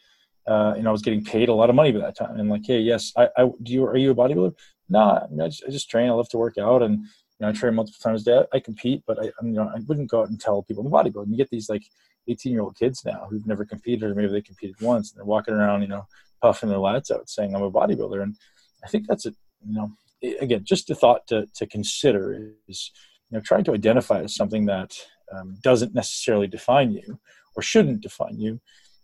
[0.47, 2.49] uh, you know, I was getting paid a lot of money by that time, and
[2.49, 3.73] like, hey, yes, I, I do.
[3.73, 4.53] You are you a bodybuilder?
[4.91, 6.09] No, nah, I, mean, I, just, I just train.
[6.09, 7.05] I love to work out, and you
[7.41, 8.43] know, I train multiple times a day.
[8.53, 11.03] I compete, but I, you know, I wouldn't go out and tell people I'm a
[11.03, 11.23] bodybuilder.
[11.23, 11.83] And you get these like
[12.29, 15.25] 18 year old kids now who've never competed, or maybe they competed once, and they're
[15.25, 16.05] walking around, you know,
[16.41, 18.21] puffing their lats out saying I'm a bodybuilder.
[18.23, 18.35] And
[18.83, 19.31] I think that's a,
[19.65, 19.91] you know,
[20.39, 22.91] again, just a thought to, to consider is
[23.29, 24.95] you know trying to identify as something that
[25.33, 27.19] um, doesn't necessarily define you
[27.55, 28.59] or shouldn't define you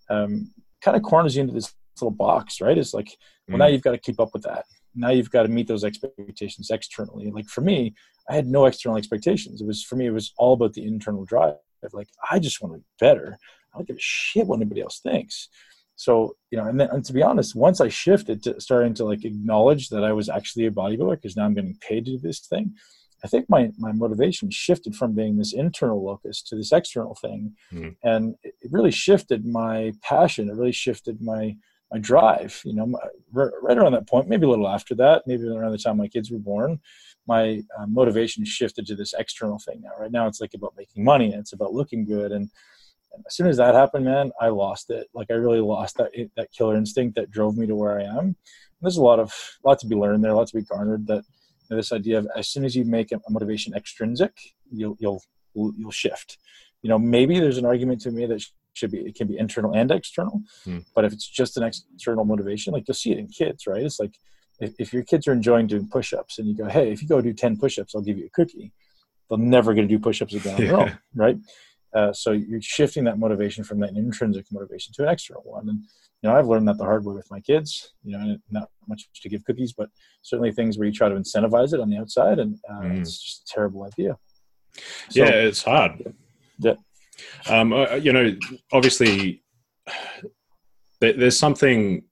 [0.10, 2.78] um, kind of corners you into this little box right?
[2.78, 3.60] It's like well mm.
[3.60, 4.66] now you've got to keep up with that.
[4.96, 7.32] Now you've got to meet those expectations externally.
[7.32, 7.96] Like for me
[8.28, 9.62] i had no external expectations.
[9.62, 11.56] It was for me it was all about the internal drive
[11.94, 13.38] like i just want to be better.
[13.74, 15.50] I don't give a shit what anybody else thinks.
[15.96, 19.06] So you know and then and to be honest once i shifted to starting to
[19.06, 22.20] like acknowledge that i was actually a bodybuilder because now i'm getting paid to do
[22.20, 22.76] this thing
[23.24, 27.56] i think my my motivation shifted from being this internal locus to this external thing.
[27.72, 27.90] Mm-hmm.
[28.04, 30.50] and it really shifted my passion.
[30.50, 31.56] It really shifted my
[31.92, 33.00] my drive you know my,
[33.32, 36.32] right around that point maybe a little after that maybe around the time my kids
[36.32, 36.80] were born
[37.28, 41.04] my uh, motivation shifted to this external thing now right now it's like about making
[41.04, 42.50] money and it's about looking good and
[43.26, 45.08] as soon as that happened, man, I lost it.
[45.14, 48.18] Like I really lost that that killer instinct that drove me to where I am.
[48.18, 48.36] And
[48.82, 49.34] there's a lot of
[49.64, 51.08] lot to be learned there, a lot to be garnered.
[51.08, 54.38] That you know, this idea of as soon as you make a motivation extrinsic,
[54.72, 55.22] you'll you'll
[55.54, 56.38] you'll shift.
[56.82, 59.74] You know, maybe there's an argument to me that should be it can be internal
[59.74, 60.80] and external, hmm.
[60.94, 63.84] but if it's just an external motivation, like you'll see it in kids, right?
[63.84, 64.18] It's like
[64.60, 67.22] if, if your kids are enjoying doing push-ups and you go, hey, if you go
[67.22, 68.72] do ten push-ups, I'll give you a cookie.
[69.30, 71.38] They're never going to do push-ups again their own, right?
[71.94, 75.70] Uh, so you're shifting that motivation from that intrinsic motivation to an external one.
[75.70, 75.80] And
[76.22, 77.94] you know, I've learned that the hard way with my kids.
[78.04, 79.90] You know, not much to give cookies, but
[80.22, 83.00] certainly things where you try to incentivize it on the outside, and uh, mm.
[83.00, 84.18] it's just a terrible idea.
[85.10, 86.16] So, yeah, it's hard.
[86.60, 86.76] Yeah.
[87.48, 88.36] Um, uh, you know,
[88.74, 89.44] obviously,
[91.00, 92.04] there's something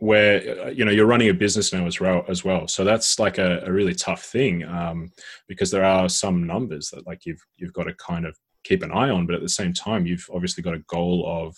[0.00, 2.66] where uh, you know you're running a business now as well as well.
[2.66, 5.12] So that's like a, a really tough thing um,
[5.46, 8.92] because there are some numbers that like you've you've got to kind of keep an
[8.92, 11.56] eye on but at the same time you've obviously got a goal of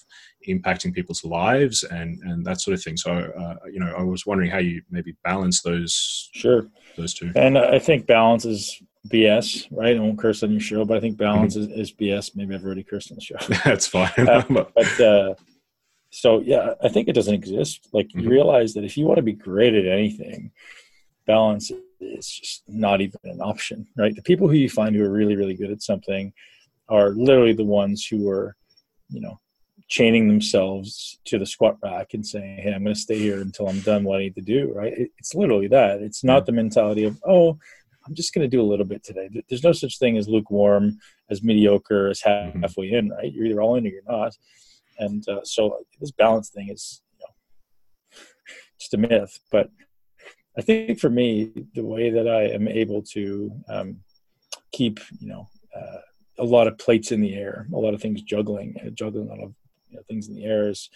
[0.49, 2.97] impacting people's lives and and that sort of thing.
[2.97, 6.69] So uh, you know i was wondering how you maybe balance those sure.
[6.97, 7.33] those two.
[7.37, 9.97] And i think balance is bs right?
[9.97, 11.73] I won't curse on your show but i think balance mm-hmm.
[11.73, 13.37] is, is, bs maybe i've already cursed on the show.
[13.65, 14.11] That's fine.
[14.17, 14.43] Uh,
[14.75, 15.35] but uh,
[16.13, 18.21] so yeah i think it doesn't exist like mm-hmm.
[18.21, 20.51] you realize that if you want to be great at anything
[21.27, 25.11] balance is just not even an option right the people who you find who are
[25.11, 26.33] really really good at something
[26.93, 28.57] are literally the ones who are,
[29.09, 29.41] you know,
[29.89, 33.69] chaining themselves to the squat rack and saying, "Hey, I'm going to stay here until
[33.69, 35.11] I'm done what I need to do." Right?
[35.19, 36.01] It's literally that.
[36.03, 37.59] It's not the mentality of, "Oh,
[38.07, 40.99] I'm just going to do a little bit today." There's no such thing as lukewarm,
[41.31, 42.61] as mediocre, as mm-hmm.
[42.61, 43.11] halfway in.
[43.11, 43.33] Right?
[43.33, 44.37] You're either all in or you're not.
[45.05, 47.33] And uh, so this balance thing is, you know,
[48.81, 49.39] just a myth.
[49.51, 49.71] But
[50.59, 53.89] I think for me, the way that I am able to um,
[54.73, 55.49] keep, you know.
[55.75, 56.01] Uh,
[56.39, 59.31] a lot of plates in the air, a lot of things juggling, uh, juggling a
[59.31, 59.55] lot of
[59.89, 60.89] you know, things in the air is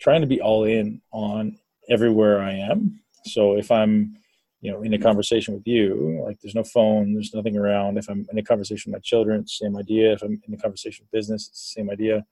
[0.00, 1.58] trying to be all in on
[1.90, 3.00] everywhere I am.
[3.26, 4.14] So if I'm,
[4.60, 7.98] you know, in a conversation with you, like there's no phone, there's nothing around.
[7.98, 10.12] If I'm in a conversation with my children, same idea.
[10.12, 12.24] If I'm in a conversation with business, same idea.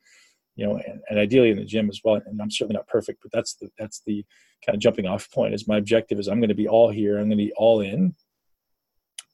[0.54, 2.20] You know, and, and ideally in the gym as well.
[2.26, 4.24] And I'm certainly not perfect, but that's the that's the
[4.64, 5.54] kind of jumping off point.
[5.54, 7.18] Is my objective is I'm going to be all here.
[7.18, 8.14] I'm going to be all in,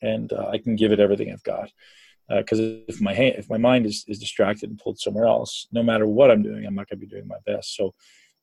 [0.01, 1.71] and uh, I can give it everything I've got
[2.29, 5.67] because uh, if my hand, if my mind is, is distracted and pulled somewhere else,
[5.73, 7.75] no matter what I'm doing, I'm not going to be doing my best.
[7.75, 7.95] So,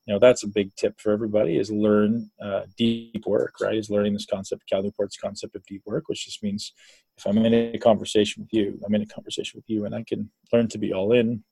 [0.06, 3.76] you know, that's a big tip for everybody is learn uh, deep work, right?
[3.76, 6.74] Is learning this concept, Cal Newport's concept of deep work, which just means
[7.18, 10.04] if I'm in a conversation with you, I'm in a conversation with you and I
[10.04, 11.44] can learn to be all in.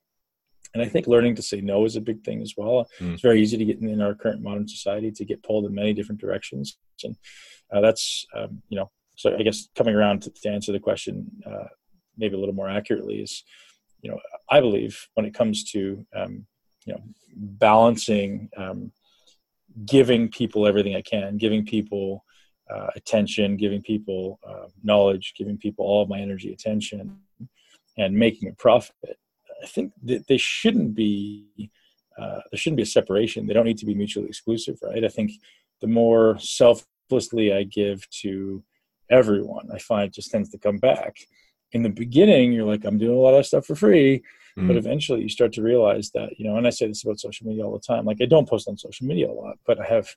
[0.73, 2.87] And I think learning to say no is a big thing as well.
[2.99, 3.13] Mm.
[3.13, 5.75] It's very easy to get in, in, our current modern society to get pulled in
[5.75, 6.77] many different directions.
[7.03, 7.15] And
[7.71, 11.29] uh, that's, um, you know, so I guess coming around to, to answer the question,
[11.45, 11.65] uh,
[12.17, 13.43] maybe a little more accurately is
[14.01, 16.45] you know i believe when it comes to um,
[16.85, 17.01] you know
[17.35, 18.91] balancing um,
[19.85, 22.23] giving people everything i can giving people
[22.69, 27.17] uh, attention giving people uh, knowledge giving people all of my energy attention
[27.97, 29.17] and making a profit
[29.61, 31.69] i think that they shouldn't be
[32.17, 35.07] uh, there shouldn't be a separation they don't need to be mutually exclusive right i
[35.07, 35.31] think
[35.81, 38.63] the more selflessly i give to
[39.09, 41.17] everyone i find it just tends to come back
[41.71, 44.19] in the beginning you're like i'm doing a lot of stuff for free
[44.57, 44.67] mm-hmm.
[44.67, 47.47] but eventually you start to realize that you know and i say this about social
[47.47, 49.85] media all the time like i don't post on social media a lot but i
[49.85, 50.07] have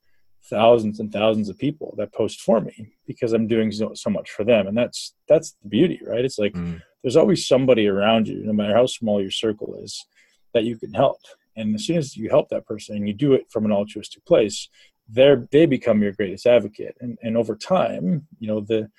[0.45, 4.31] thousands and thousands of people that post for me because i'm doing so, so much
[4.31, 6.77] for them and that's that's the beauty right it's like mm-hmm.
[7.07, 10.05] There's always somebody around you no matter how small your circle is
[10.53, 11.21] that you can help
[11.55, 14.25] and as soon as you help that person and you do it from an altruistic
[14.27, 14.69] place
[15.09, 18.91] they're they become your greatest advocate and and over time you know the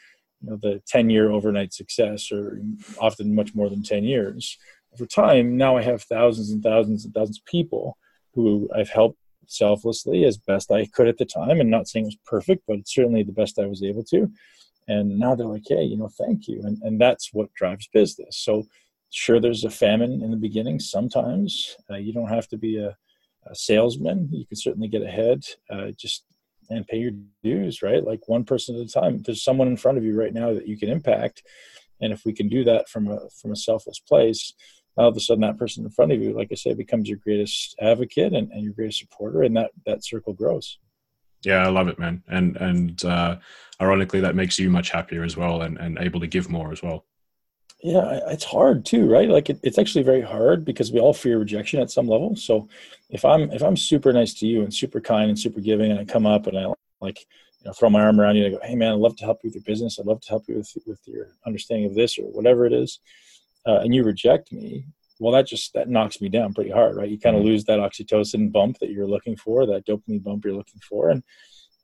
[0.42, 2.62] you know, the 10 year overnight success, or
[3.00, 4.58] often much more than 10 years.
[4.94, 7.98] Over time, now I have thousands and thousands and thousands of people
[8.34, 9.18] who I've helped
[9.48, 11.60] selflessly as best I could at the time.
[11.60, 14.32] And not saying it was perfect, but certainly the best I was able to.
[14.88, 16.62] And now they're like hey you know thank you.
[16.64, 18.38] And, and that's what drives business.
[18.38, 18.66] So
[19.10, 21.78] sure there's a famine in the beginning sometimes.
[21.90, 22.96] Uh, you don't have to be a,
[23.50, 24.28] a, salesman.
[24.32, 26.26] You can certainly get ahead uh, just
[26.70, 27.12] and pay your
[27.44, 28.04] dues right?
[28.04, 29.22] Like one person at a time.
[29.22, 31.44] There's someone in front of you right now that you can impact
[32.02, 34.54] and if we can do that from a from a selfless place
[34.98, 37.18] all of a sudden that person in front of you like i say becomes your
[37.18, 40.80] greatest advocate and, and your greatest supporter and that that circle grows
[41.44, 42.24] yeah i love it man.
[42.28, 43.38] And and uh
[43.82, 46.82] ironically that makes you much happier as well and, and able to give more as
[46.82, 47.06] well.
[47.84, 49.30] Yeah it's hard too right?
[49.30, 52.36] Like it, it's actually very hard because we all fear rejection at some level.
[52.36, 52.68] So
[53.10, 56.00] if i'm if i'm super nice to you and super kind and super giving and
[56.00, 56.66] i come up and i
[57.00, 59.16] like you know throw my arm around you and I go hey man i'd love
[59.18, 60.00] to help you with your business.
[60.00, 63.00] I'd love to help you with with your understanding of this or whatever it is
[63.66, 64.86] uh, and you reject me
[65.20, 67.50] well that just that knocks me down pretty hard right you kind of mm-hmm.
[67.50, 71.24] lose that oxytocin bump that you're looking for that dopamine bump you're looking for and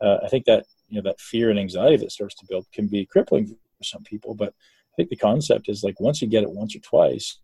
[0.01, 2.87] uh, i think that you know that fear and anxiety that starts to build can
[2.87, 4.53] be crippling for some people but
[4.93, 7.39] I think the concept is like once you get it once or twice,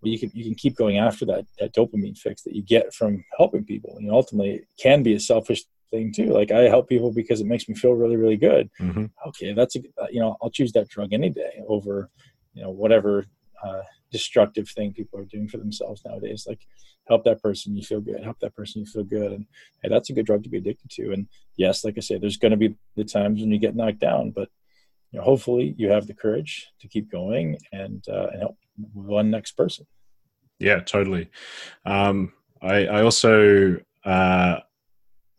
[0.00, 2.94] well, you can you can keep going after that that dopamine fix that you get
[2.94, 3.98] from helping people.
[4.00, 6.32] You know, ultimately, it can be a selfish thing too.
[6.32, 8.70] Like I help people because it makes me feel really really good.
[8.80, 9.06] Mm-hmm.
[9.28, 12.08] Okay, that's a you know I'll choose that drug any day over
[12.54, 13.26] you know whatever
[13.62, 16.46] uh, destructive thing people are doing for themselves nowadays.
[16.48, 16.60] Like
[17.06, 18.22] help that person, you feel good.
[18.22, 19.32] Help that person, you feel good.
[19.32, 19.46] And
[19.82, 21.12] hey, that's a good drug to be addicted to.
[21.12, 24.00] And yes, like I say, there's going to be the times when you get knocked
[24.00, 24.48] down, but
[25.10, 28.58] you know, hopefully you have the courage to keep going and uh, and help
[28.92, 29.86] one next person.
[30.58, 31.30] Yeah, totally.
[31.86, 34.56] Um, I, I also uh,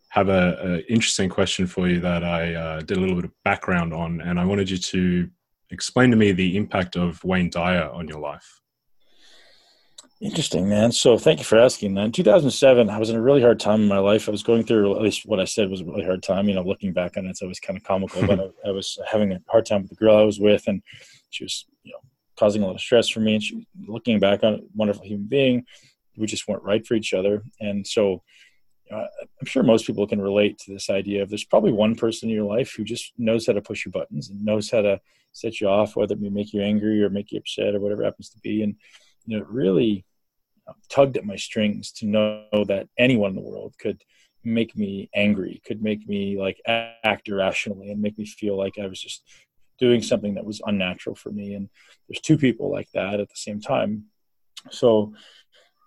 [0.08, 3.92] have a, interesting question for you that I uh, did a little bit of background
[3.92, 5.30] on, and I wanted you to
[5.70, 8.60] explain to me the impact of Wayne Dyer on your life.
[10.20, 10.92] Interesting, man.
[10.92, 12.04] So thank you for asking that.
[12.04, 14.28] In 2007, I was in a really hard time in my life.
[14.28, 16.46] I was going through, at least what I said was a really hard time.
[16.46, 18.98] You know, looking back on it, it's always kind of comical, but I, I, was
[19.10, 20.82] having a hard time with the girl I was with, and
[21.30, 22.00] she was, you know,
[22.38, 23.36] causing a lot of stress for me.
[23.36, 25.64] And she, looking back on it, wonderful human being,
[26.18, 27.42] we just weren't right for each other.
[27.58, 28.22] And so,
[28.92, 32.34] I'm sure most people can relate to this idea of there's probably one person in
[32.34, 35.00] your life who just knows how to push your buttons and knows how to
[35.32, 38.04] set you off, whether it may make you angry or make you upset or whatever
[38.04, 38.62] happens to be.
[38.62, 38.74] And,
[39.26, 40.04] you know, it really,
[40.66, 44.02] um, tugged at my strings to know that anyone in the world could
[44.42, 48.86] make me angry, could make me like act irrationally and make me feel like I
[48.86, 49.22] was just
[49.78, 51.54] doing something that was unnatural for me.
[51.54, 51.68] And
[52.08, 54.06] there's two people like that at the same time.
[54.70, 55.14] So,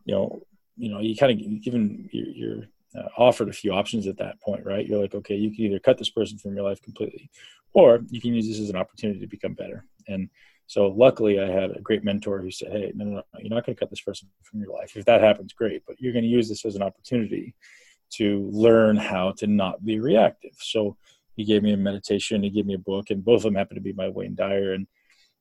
[0.06, 0.44] you know,
[0.76, 2.64] you know, you kind of given you're, you're
[2.98, 4.88] uh, offered a few options at that point, right?
[4.88, 7.30] You're like, okay, you can either cut this person from your life completely,
[7.74, 9.86] or you can use this as an opportunity to become better.
[10.08, 10.30] And
[10.68, 13.66] so luckily, I had a great mentor who said, "Hey, no, no, no you're not
[13.66, 14.96] going to cut this person from your life.
[14.96, 17.56] If that happens, great, but you're going to use this as an opportunity
[18.12, 20.98] to learn how to not be reactive." So
[21.36, 23.78] he gave me a meditation, he gave me a book, and both of them happened
[23.78, 24.74] to be by Wayne Dyer.
[24.74, 24.88] And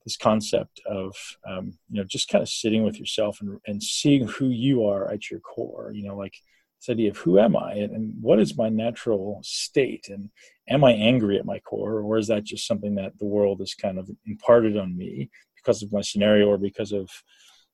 [0.04, 1.14] this concept of
[1.48, 5.10] um, you know just kind of sitting with yourself and, and seeing who you are
[5.10, 5.92] at your core.
[5.94, 6.34] You know, like
[6.82, 10.30] this idea of who am I and, what is my natural state and
[10.68, 13.74] am I angry at my core, or is that just something that the world has
[13.74, 17.08] kind of imparted on me because of my scenario or because of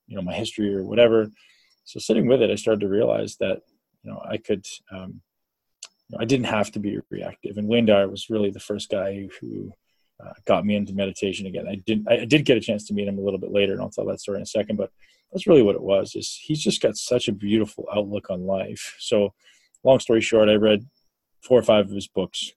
[0.07, 1.29] you know my history or whatever?
[1.85, 3.61] So sitting with it, I started to realize that
[4.03, 4.67] you know I could.
[4.93, 5.23] Um,
[6.19, 9.71] I didn't have to be reactive, and Wayne Dyer was really the first guy who
[10.25, 11.67] uh, got me into meditation again.
[11.69, 12.11] I didn't.
[12.11, 14.07] I did get a chance to meet him a little bit later, and I'll tell
[14.07, 14.77] that story in a second.
[14.77, 14.91] But
[15.33, 16.15] that's really what it was.
[16.15, 18.95] Is he's just got such a beautiful outlook on life.
[18.99, 19.35] So,
[19.85, 20.87] long story short, I read
[21.43, 22.53] four or five of his books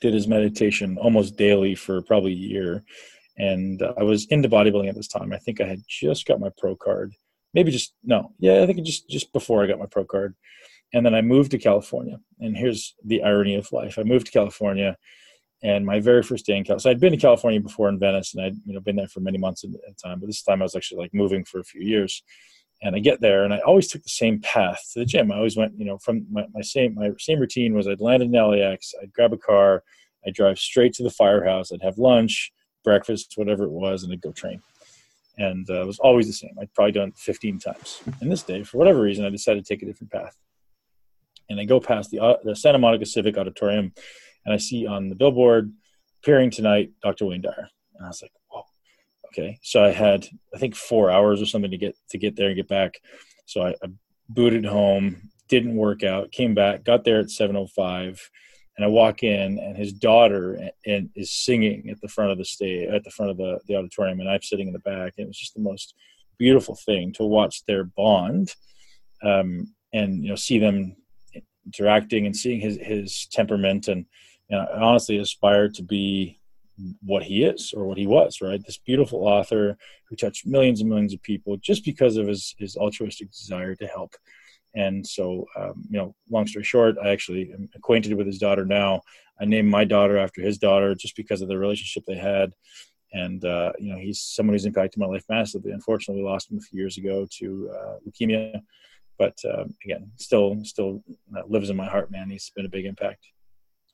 [0.00, 2.84] did his meditation almost daily for probably a year.
[3.38, 5.32] And uh, I was into bodybuilding at this time.
[5.32, 7.14] I think I had just got my pro card.
[7.54, 10.34] Maybe just no, yeah, I think just just before I got my pro card.
[10.94, 12.18] And then I moved to California.
[12.40, 14.96] And here's the irony of life: I moved to California,
[15.62, 16.80] and my very first day in California.
[16.80, 19.20] So I'd been to California before in Venice, and I'd you know been there for
[19.20, 20.20] many months at a time.
[20.20, 22.22] But this time I was actually like moving for a few years
[22.82, 25.30] and I get there and I always took the same path to the gym.
[25.30, 28.22] I always went, you know, from my, my same my same routine was I'd land
[28.22, 29.84] in LAX, I'd grab a car,
[30.26, 32.52] I'd drive straight to the firehouse, I'd have lunch,
[32.84, 34.60] breakfast, whatever it was, and I'd go train.
[35.38, 36.54] And uh, it was always the same.
[36.60, 38.02] I'd probably done it 15 times.
[38.20, 40.36] And this day, for whatever reason, I decided to take a different path.
[41.48, 43.94] And I go past the, uh, the Santa Monica Civic Auditorium,
[44.44, 45.72] and I see on the billboard,
[46.22, 47.26] appearing tonight, Dr.
[47.26, 47.68] Wayne Dyer.
[47.94, 48.64] And I was like, whoa,
[49.32, 52.48] okay so i had i think four hours or something to get to get there
[52.48, 53.00] and get back
[53.46, 53.88] so i, I
[54.28, 58.30] booted home didn't work out came back got there at 705
[58.76, 62.44] and i walk in and his daughter and is singing at the front of the
[62.44, 65.24] stage at the front of the, the auditorium and i'm sitting in the back and
[65.24, 65.94] it was just the most
[66.38, 68.54] beautiful thing to watch their bond
[69.22, 70.96] um, and you know see them
[71.66, 74.06] interacting and seeing his his temperament and
[74.52, 76.40] know, I honestly aspire to be
[77.04, 78.60] what he is or what he was, right?
[78.64, 79.76] This beautiful author
[80.08, 83.86] who touched millions and millions of people just because of his, his altruistic desire to
[83.86, 84.14] help.
[84.74, 88.64] And so, um, you know, long story short, I actually am acquainted with his daughter
[88.64, 89.02] now.
[89.40, 92.52] I named my daughter after his daughter just because of the relationship they had.
[93.12, 95.72] And, uh, you know, he's someone who's impacted my life massively.
[95.72, 98.62] Unfortunately, we lost him a few years ago to uh, leukemia.
[99.18, 101.04] But um, again, still, still
[101.46, 102.30] lives in my heart, man.
[102.30, 103.26] He's been a big impact.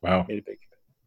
[0.02, 0.26] Wow.
[0.28, 0.58] Made a big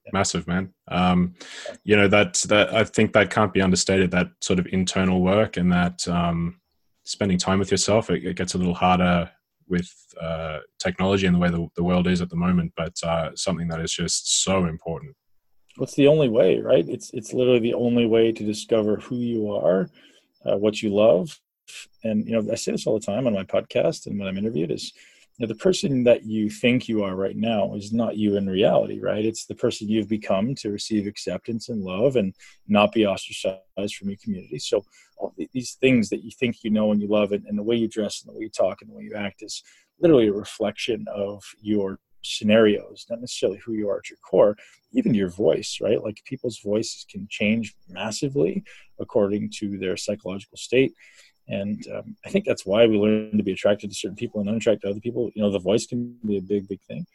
[0.06, 0.12] yeah.
[0.14, 0.74] massive man.
[0.88, 1.36] Um,
[1.84, 5.58] you know that that i think that can't be understated that sort of internal work
[5.58, 6.60] and that um,
[7.04, 8.10] spending time with yourself.
[8.10, 9.30] It, it, gets a little harder
[9.68, 13.32] with uh, technology and the way the, the world is at the moment but uh,
[13.36, 15.16] something that is just so important.
[15.78, 16.88] What's the only way right?
[16.88, 19.90] It's it's literally the only way to discover who you are
[20.46, 21.40] uh, what you love.
[22.04, 24.38] And you know i say this all the time on my podcast and when i'm
[24.38, 24.92] interviewed is
[25.42, 29.00] know, the person that you think you are right now is not you in reality,
[29.00, 29.26] right?
[29.26, 32.34] It's the person you've become to receive acceptance and love and
[32.68, 34.60] not be ostracized from your community.
[34.60, 34.86] So,
[35.18, 37.76] all these things that you think you know and you love, and, and the way
[37.76, 39.64] you dress and the way you talk and the way you act is
[40.00, 44.56] literally a reflection of your scenarios, not necessarily who you are at your core,
[44.94, 46.04] even your voice, right?
[46.04, 48.64] Like people's voices can change massively
[49.00, 50.94] according to their psychological state
[51.48, 54.50] and um, I think that's why we learn to be attracted to certain people and
[54.50, 55.32] unattracted to other people.
[55.34, 57.06] You know, the voice can be a big, big thing.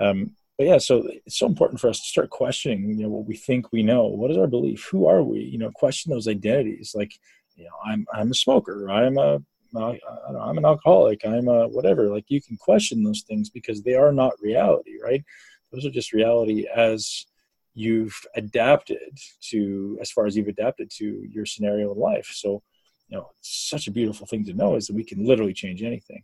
[0.00, 3.26] Um, but yeah, so it's so important for us to start questioning, you know, what
[3.26, 4.04] we think we know.
[4.06, 4.86] What is our belief?
[4.90, 5.40] Who are we?
[5.40, 6.92] You know, question those identities.
[6.94, 7.12] Like,
[7.56, 8.88] you know, I'm I'm a smoker.
[8.90, 9.40] I'm a
[9.76, 11.26] I'm an alcoholic.
[11.26, 12.08] I'm a whatever.
[12.08, 15.24] Like, you can question those things because they are not reality, right?
[15.72, 17.26] Those are just reality as
[17.74, 19.18] you've adapted
[19.50, 22.30] to, as far as you've adapted to your scenario in life.
[22.32, 22.62] So
[23.08, 26.22] you know, such a beautiful thing to know is that we can literally change anything.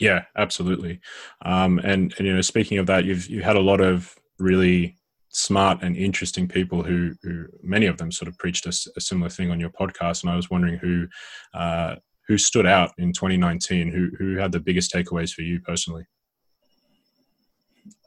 [0.00, 1.00] Yeah, absolutely.
[1.44, 4.96] Um, and, and you know, speaking of that, you've you had a lot of really
[5.28, 9.28] smart and interesting people who, who many of them sort of preached a, a similar
[9.28, 10.22] thing on your podcast.
[10.22, 11.06] And I was wondering who
[11.54, 16.06] uh, who stood out in 2019, who who had the biggest takeaways for you personally.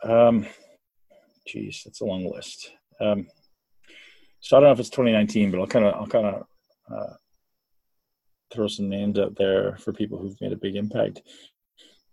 [0.03, 0.45] Um,
[1.45, 2.71] geez, that's a long list.
[2.99, 3.27] Um,
[4.39, 6.43] so I don't know if it's 2019, but I'll kind of I'll kind of
[6.91, 7.13] uh,
[8.51, 11.21] throw some names out there for people who've made a big impact.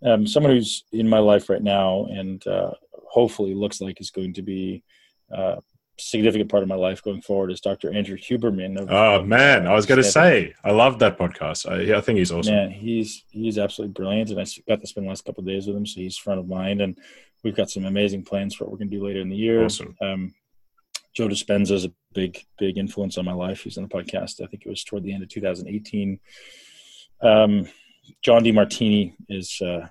[0.05, 2.73] Um, someone who's in my life right now and uh,
[3.09, 4.83] hopefully looks like is going to be
[5.33, 5.61] a uh,
[5.99, 7.92] significant part of my life going forward is Dr.
[7.92, 8.79] Andrew Huberman.
[8.79, 11.70] Of, oh man, I was going to say I love that podcast.
[11.70, 12.55] I, I, think he's awesome.
[12.55, 15.66] Yeah, he's he's absolutely brilliant, and I got to spend the last couple of days
[15.66, 16.99] with him, so he's front of mind, and
[17.42, 19.64] we've got some amazing plans for what we're going to do later in the year.
[19.64, 19.97] Awesome.
[20.01, 20.35] Um,
[21.14, 23.62] Joe Dispenza is a big, big influence on my life.
[23.62, 24.42] He's on the podcast.
[24.42, 26.18] I think it was toward the end of 2018.
[27.22, 27.68] Um,
[28.22, 29.87] John Demartini is, uh,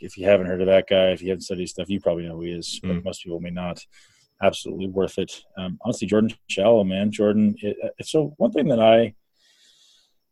[0.00, 2.36] if you haven't heard of that guy, if you haven't studied stuff, you probably know
[2.36, 3.04] who he is, but mm.
[3.04, 3.84] most people may not.
[4.42, 5.40] Absolutely worth it.
[5.56, 7.54] Um, honestly, Jordan Shallow, man, Jordan.
[7.62, 9.14] It, it, so one thing that I,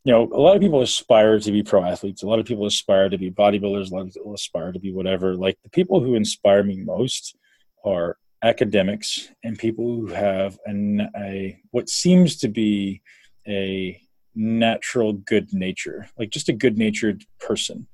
[0.03, 2.25] you know, a lot of people aspire to be pro athletes.
[2.25, 3.93] A lot of people aspire to be bodybuilders.
[3.93, 5.37] A lot of people aspire to be whatever.
[5.37, 7.37] Like the people who inspire me most
[7.85, 13.03] are academics and people who have an, a what seems to be
[13.47, 14.01] a
[14.35, 17.87] natural good nature, like just a good natured person.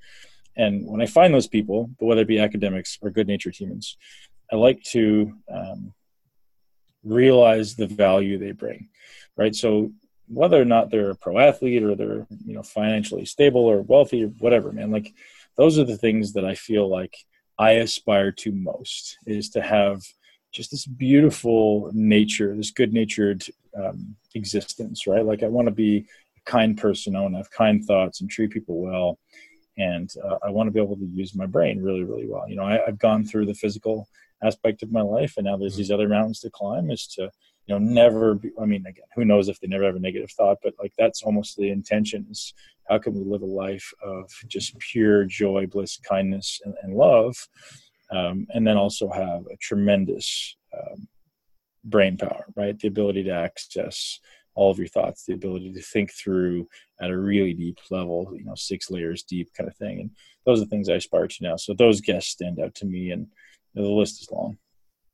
[0.57, 3.97] And when I find those people, whether it be academics or good natured humans,
[4.51, 5.93] I like to um,
[7.05, 8.89] realize the value they bring,
[9.37, 9.55] right?
[9.55, 9.93] So
[10.29, 14.25] whether or not they're a pro athlete or they're you know financially stable or wealthy
[14.25, 15.13] or whatever, man, like
[15.57, 17.17] those are the things that I feel like
[17.59, 20.03] I aspire to most is to have
[20.57, 23.45] just this beautiful nature, this good natured
[23.77, 25.25] um, existence, right?
[25.25, 26.07] Like I want to be
[26.39, 27.15] a kind person.
[27.15, 29.19] I want to have kind thoughts and treat people well.
[29.77, 32.49] And uh, I want to be able to use my brain really, really well.
[32.49, 34.09] You know, I, have gone through the physical
[34.43, 35.79] aspect of my life, and now there's mm-hmm.
[35.79, 36.91] these other mountains to climb.
[36.91, 37.31] Is to,
[37.67, 38.37] you know, never.
[38.37, 40.95] Be, I mean, again, who knows if they never have a negative thought, but like
[40.97, 42.27] that's almost the intention.
[42.31, 42.55] Is
[42.89, 47.37] how can we live a life of just pure joy, bliss, kindness, and, and love,
[48.11, 51.09] um, and then also have a tremendous um,
[51.85, 52.79] brain power, right?
[52.79, 54.21] The ability to access
[54.55, 56.67] all of your thoughts, the ability to think through
[57.01, 60.01] at a really deep level, you know, six layers deep kind of thing.
[60.01, 60.11] And
[60.45, 61.57] those are the things I aspire to now.
[61.57, 63.27] So those guests stand out to me, and
[63.75, 64.59] you know, the list is long.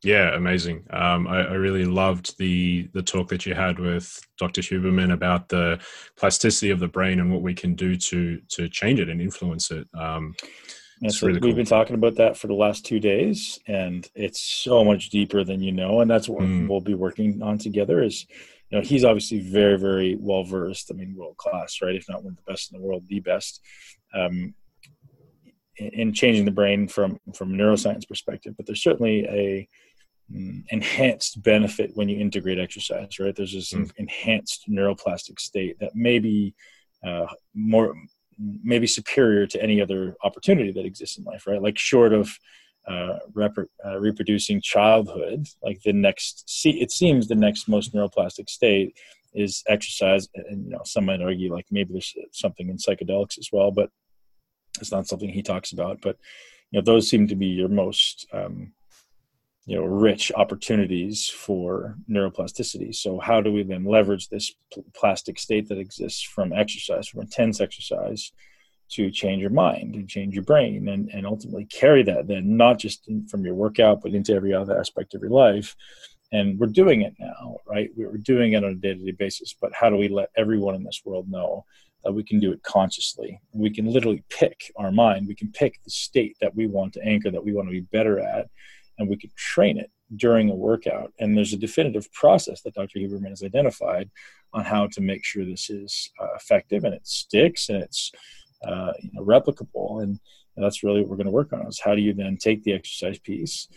[0.04, 0.84] Yeah, amazing.
[0.90, 4.60] Um, I, I, really loved the the talk that you had with Dr.
[4.60, 5.80] Huberman about the
[6.16, 9.70] plasticity of the brain and what we can do to to change it and influence
[9.70, 9.86] it.
[9.94, 10.34] Um,
[11.10, 11.56] so really we've cool.
[11.56, 15.60] been talking about that for the last two days, and it's so much deeper than
[15.60, 16.00] you know.
[16.00, 16.68] And that's what mm.
[16.68, 18.02] we'll be working on together.
[18.02, 18.26] Is
[18.70, 20.90] you know he's obviously very very well versed.
[20.90, 21.94] I mean, world class, right?
[21.94, 23.60] If not one of the best in the world, the best.
[24.14, 24.54] Um,
[25.76, 29.68] in, in changing the brain from from a neuroscience perspective, but there's certainly a
[30.32, 33.34] mm, enhanced benefit when you integrate exercise, right?
[33.34, 33.90] There's this mm.
[33.96, 36.54] enhanced neuroplastic state that may be
[37.04, 37.94] uh, more,
[38.38, 41.62] maybe superior to any other opportunity that exists in life, right?
[41.62, 42.30] Like short of
[42.88, 48.48] uh, rep- uh, reproducing childhood, like the next, see, it seems the next most neuroplastic
[48.48, 48.96] state
[49.34, 50.28] is exercise.
[50.34, 53.90] And, you know, some might argue like maybe there's something in psychedelics as well, but
[54.80, 56.00] it's not something he talks about.
[56.00, 56.16] But,
[56.70, 58.72] you know, those seem to be your most, um,
[59.64, 62.94] you know rich opportunities for neuroplasticity.
[62.94, 67.20] So how do we then leverage this pl- plastic state that exists from exercise from
[67.20, 68.32] intense exercise
[68.90, 72.78] to change your mind and change your brain and, and ultimately carry that then not
[72.78, 75.76] just in, from your workout but into every other aspect of your life?
[76.32, 77.90] And we're doing it now right?
[77.96, 81.02] We're doing it on a day-to-day basis but how do we let everyone in this
[81.04, 81.64] world know
[82.02, 83.40] that we can do it consciously?
[83.52, 85.28] We can literally pick our mind.
[85.28, 87.80] We can pick the state that we want to anchor that we want to be
[87.80, 88.48] better at
[88.98, 91.12] and we could train it during a workout.
[91.18, 92.98] And there's a definitive process that Dr.
[92.98, 94.10] Huberman has identified
[94.52, 98.12] on how to make sure this is uh, effective and it sticks and it's
[98.66, 100.02] uh, you know, replicable.
[100.02, 100.18] And
[100.56, 102.74] that's really what we're going to work on is how do you then take the
[102.74, 103.68] exercise piece,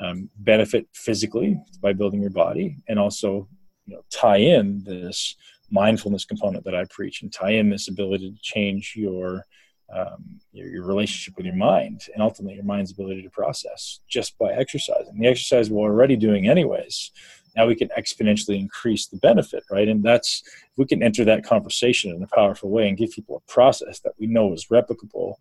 [0.00, 3.48] um, benefit physically by building your body, and also
[3.86, 5.36] you know, tie in this
[5.70, 9.44] mindfulness component that I preach and tie in this ability to change your
[9.92, 14.36] um, your, your, relationship with your mind and ultimately your mind's ability to process just
[14.38, 15.18] by exercising.
[15.18, 17.10] The exercise we're already doing anyways.
[17.56, 19.86] Now we can exponentially increase the benefit, right?
[19.86, 20.42] And that's
[20.76, 24.14] we can enter that conversation in a powerful way and give people a process that
[24.18, 25.34] we know is replicable.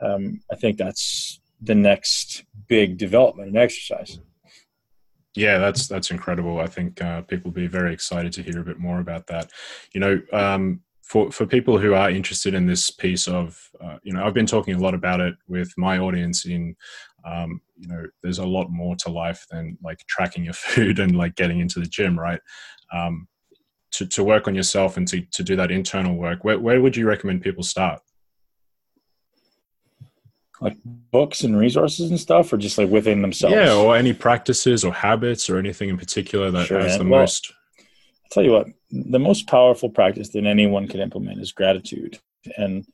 [0.00, 4.18] Um, I think that's the next big development in exercise.
[5.36, 6.58] Yeah, that's that's incredible.
[6.58, 9.50] I think uh, people will be very excited to hear a bit more about that.
[9.92, 10.80] You know, um,
[11.10, 14.46] for for people who are interested in this piece of uh, you know i've been
[14.46, 16.76] talking a lot about it with my audience in
[17.24, 21.16] um, you know there's a lot more to life than like tracking your food and
[21.16, 22.40] like getting into the gym right?
[22.94, 23.26] Um,
[23.92, 26.96] to, to work on yourself and to, to do that internal work where, where would
[26.96, 28.00] you recommend people start?
[30.60, 33.56] Like books and resources and stuff or just like within themselves?
[33.56, 37.06] Yeah or any practices or habits or anything in particular that sure, has man.
[37.06, 41.40] the well, most I'll tell you what the most powerful practice that anyone can implement
[41.40, 42.18] is gratitude.
[42.56, 42.86] And,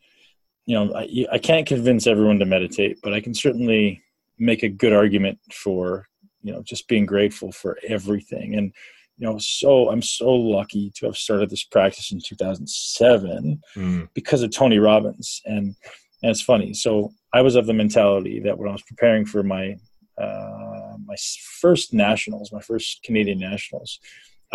[0.67, 4.03] you know, I, I can't convince everyone to meditate, but I can certainly
[4.39, 6.07] make a good argument for,
[6.43, 8.55] you know, just being grateful for everything.
[8.55, 8.73] And,
[9.19, 14.09] you know, so I'm so lucky to have started this practice in 2007 mm.
[14.13, 15.41] because of Tony Robbins.
[15.47, 15.75] And,
[16.23, 16.75] and it's funny.
[16.75, 19.77] So I was of the mentality that when I was preparing for my,
[20.21, 21.17] uh, my
[21.61, 24.01] first nationals, my first Canadian nationals,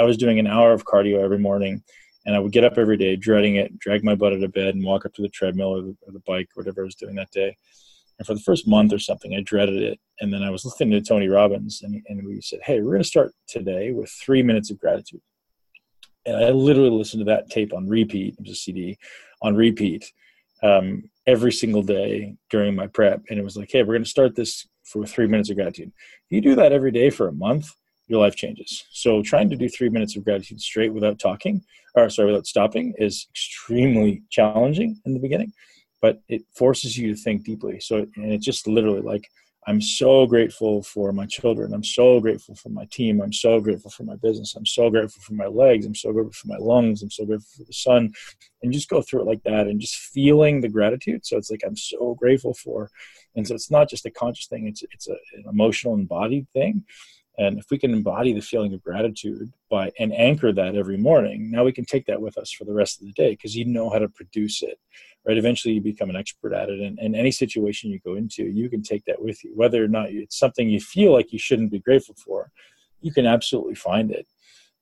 [0.01, 1.83] I was doing an hour of cardio every morning,
[2.25, 4.73] and I would get up every day, dreading it, drag my butt out of bed,
[4.73, 6.95] and walk up to the treadmill or the, or the bike, or whatever I was
[6.95, 7.55] doing that day.
[8.17, 9.99] And for the first month or something, I dreaded it.
[10.19, 13.03] And then I was listening to Tony Robbins, and, and we said, Hey, we're going
[13.03, 15.21] to start today with three minutes of gratitude.
[16.25, 18.97] And I literally listened to that tape on repeat, it was a CD,
[19.43, 20.11] on repeat
[20.63, 23.21] um, every single day during my prep.
[23.29, 25.91] And it was like, Hey, we're going to start this for three minutes of gratitude.
[26.25, 27.69] If you do that every day for a month,
[28.11, 28.83] your life changes.
[28.91, 31.63] So trying to do three minutes of gratitude straight without talking,
[31.95, 35.53] or sorry, without stopping is extremely challenging in the beginning,
[36.01, 37.79] but it forces you to think deeply.
[37.79, 39.29] So, and it's just literally like,
[39.67, 41.73] I'm so grateful for my children.
[41.73, 43.21] I'm so grateful for my team.
[43.21, 44.55] I'm so grateful for my business.
[44.55, 45.85] I'm so grateful for my legs.
[45.85, 47.03] I'm so grateful for my lungs.
[47.03, 48.11] I'm so grateful for the sun.
[48.61, 51.25] And just go through it like that and just feeling the gratitude.
[51.25, 52.89] So it's like I'm so grateful for.
[53.35, 56.83] And so it's not just a conscious thing, it's it's a, an emotional embodied thing.
[57.41, 61.49] And if we can embody the feeling of gratitude by and anchor that every morning,
[61.49, 63.65] now we can take that with us for the rest of the day because you
[63.65, 64.77] know how to produce it.
[65.25, 65.37] Right.
[65.37, 66.79] Eventually you become an expert at it.
[66.79, 69.53] And, and any situation you go into, you can take that with you.
[69.55, 72.51] Whether or not it's something you feel like you shouldn't be grateful for,
[73.01, 74.27] you can absolutely find it.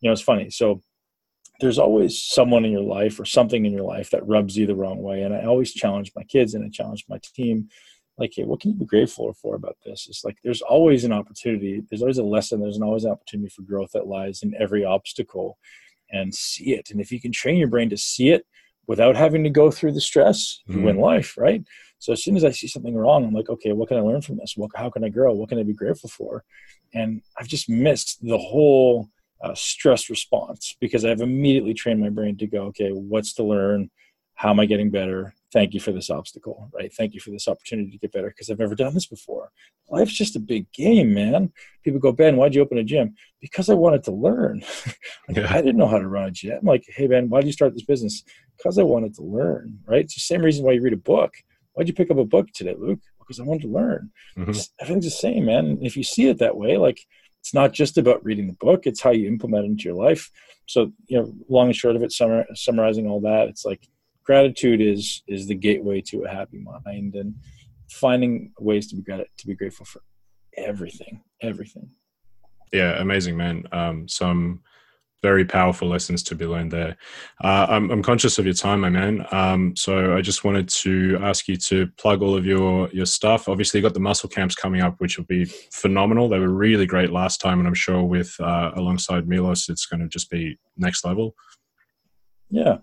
[0.01, 0.49] You know, it's funny.
[0.49, 0.81] So
[1.61, 4.75] there's always someone in your life or something in your life that rubs you the
[4.75, 5.21] wrong way.
[5.21, 7.69] And I always challenge my kids and I challenge my team
[8.19, 10.07] like hey, what can you be grateful for about this?
[10.09, 13.63] It's like there's always an opportunity there's always a lesson there's always an opportunity for
[13.63, 15.57] growth that lies in every obstacle
[16.11, 16.89] and see it.
[16.91, 18.45] And if you can train your brain to see it
[18.87, 20.85] without having to go through the stress you mm-hmm.
[20.85, 21.63] win life right?
[21.99, 24.21] So as soon as i see something wrong i'm like okay what can i learn
[24.21, 24.55] from this?
[24.55, 25.33] What, how can i grow?
[25.33, 26.43] What can i be grateful for?
[26.93, 29.09] And i've just missed the whole
[29.41, 33.89] uh, stress response because i've immediately trained my brain to go okay what's to learn?
[34.33, 36.93] How am i getting better thank you for this obstacle, right?
[36.93, 39.51] Thank you for this opportunity to get better because I've never done this before.
[39.89, 41.51] Life's just a big game, man.
[41.83, 43.15] People go, Ben, why'd you open a gym?
[43.41, 44.63] Because I wanted to learn.
[45.27, 45.47] like, yeah.
[45.49, 46.59] I didn't know how to run a gym.
[46.61, 48.23] I'm Like, hey, Ben, why'd you start this business?
[48.57, 50.03] Because I wanted to learn, right?
[50.03, 51.33] It's the same reason why you read a book.
[51.73, 52.99] Why'd you pick up a book today, Luke?
[53.19, 54.11] Because I wanted to learn.
[54.37, 54.59] Mm-hmm.
[54.81, 55.79] Everything's the same, man.
[55.81, 56.99] If you see it that way, like
[57.41, 60.31] it's not just about reading the book; it's how you implement it into your life.
[60.65, 63.87] So, you know, long and short of it, summar, summarizing all that, it's like
[64.29, 67.33] gratitude is is the gateway to a happy mind, and
[67.89, 70.01] finding ways to be grat- to be grateful for
[70.55, 71.89] everything, everything.
[72.71, 73.63] Yeah, amazing, man.
[73.71, 74.61] Um, some
[75.23, 76.95] very powerful lessons to be learned there.
[77.43, 79.25] Uh, I'm, I'm, conscious of your time, my man.
[79.31, 83.49] Um, so I just wanted to ask you to plug all of your your stuff.
[83.49, 85.45] Obviously, you got the muscle camps coming up, which will be
[85.81, 86.29] phenomenal.
[86.29, 90.01] They were really great last time, and I'm sure with uh, alongside Milos, it's going
[90.01, 91.33] to just be next level.
[92.51, 92.77] Yeah.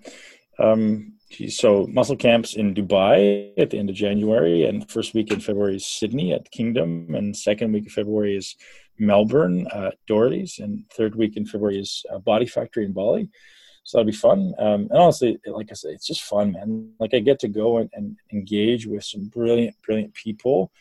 [0.58, 1.15] Um,
[1.48, 5.76] so muscle camps in Dubai at the end of January, and first week in February
[5.76, 8.54] is Sydney at Kingdom, and second week of February is
[8.98, 13.28] Melbourne, uh, Doherty's, and third week in February is uh, Body Factory in Bali.
[13.84, 14.52] So that'll be fun.
[14.58, 16.92] Um, and honestly, like I said, it's just fun, man.
[16.98, 20.72] Like I get to go and, and engage with some brilliant, brilliant people,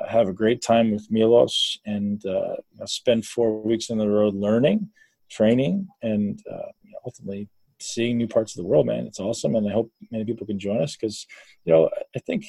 [0.00, 4.34] uh, have a great time with Milos, and uh, spend four weeks on the road
[4.34, 4.90] learning,
[5.30, 6.70] training, and uh,
[7.04, 7.48] ultimately
[7.80, 9.06] seeing new parts of the world, man.
[9.06, 11.26] It's awesome, and I hope many people can join us because,
[11.64, 12.44] you know, I think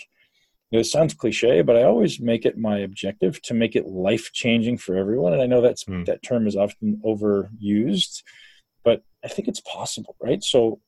[0.71, 4.77] it sounds cliche, but I always make it my objective to make it life changing
[4.77, 5.33] for everyone.
[5.33, 6.05] And I know that's mm.
[6.05, 8.23] that term is often overused,
[8.83, 10.43] but I think it's possible, right?
[10.43, 10.81] So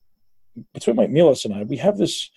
[0.74, 2.30] between Mike Milos and I, we have this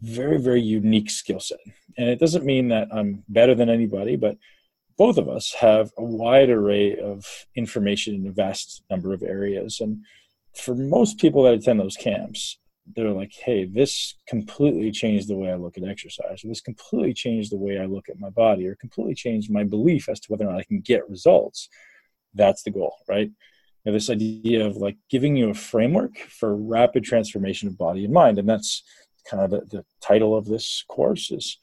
[0.00, 1.58] very, very unique skill set.
[1.96, 4.36] And it doesn't mean that I'm better than anybody, but
[4.96, 9.80] both of us have a wide array of information in a vast number of areas.
[9.80, 10.04] And
[10.54, 12.58] for most people that attend those camps,
[12.94, 17.14] they're like, hey, this completely changed the way I look at exercise, or this completely
[17.14, 20.28] changed the way I look at my body, or completely changed my belief as to
[20.28, 21.68] whether or not I can get results.
[22.34, 23.28] That's the goal, right?
[23.28, 23.34] You
[23.86, 28.12] know, this idea of like giving you a framework for rapid transformation of body and
[28.12, 28.38] mind.
[28.38, 28.82] And that's
[29.28, 31.58] kind of the, the title of this course is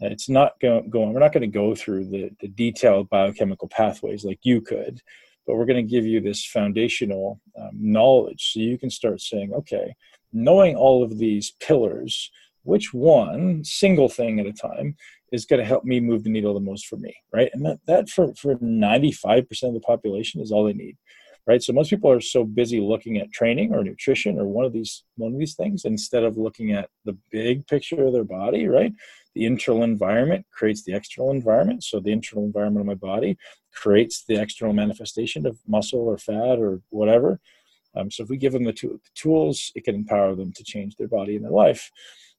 [0.00, 4.24] it's not going, going we're not going to go through the, the detailed biochemical pathways
[4.24, 5.00] like you could,
[5.46, 9.52] but we're going to give you this foundational um, knowledge so you can start saying,
[9.52, 9.94] okay,
[10.32, 12.30] knowing all of these pillars,
[12.62, 14.96] which one single thing at a time
[15.32, 17.50] is going to help me move the needle the most for me, right?
[17.52, 20.96] And that, that for, for 95% of the population is all they need,
[21.46, 21.62] right?
[21.62, 25.04] So most people are so busy looking at training or nutrition or one of these
[25.16, 28.92] one of these things instead of looking at the big picture of their body, right?
[29.34, 31.82] The internal environment creates the external environment.
[31.82, 33.36] So the internal environment of my body
[33.74, 37.40] creates the external manifestation of muscle or fat or whatever.
[37.96, 40.96] Um, so if we give them the, the, tools, it can empower them to change
[40.96, 41.90] their body and their life.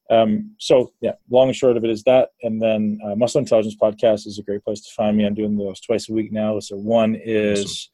[0.09, 2.29] Um, so yeah, long and short of it is that.
[2.43, 5.25] And then uh, Muscle Intelligence Podcast is a great place to find me.
[5.25, 6.59] I'm doing those twice a week now.
[6.59, 7.89] So one is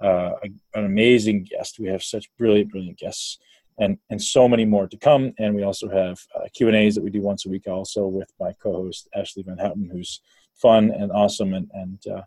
[0.00, 1.78] uh, an amazing guest.
[1.78, 3.38] We have such brilliant, brilliant guests.
[3.78, 5.32] And, and so many more to come.
[5.38, 8.06] And we also have uh, Q and A's that we do once a week, also
[8.06, 10.20] with my co-host Ashley Van Houten, who's
[10.52, 12.22] fun and awesome and, and uh,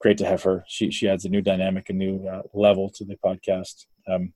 [0.00, 0.64] great to have her.
[0.66, 3.86] She she adds a new dynamic, a new uh, level to the podcast.
[4.08, 4.32] Um,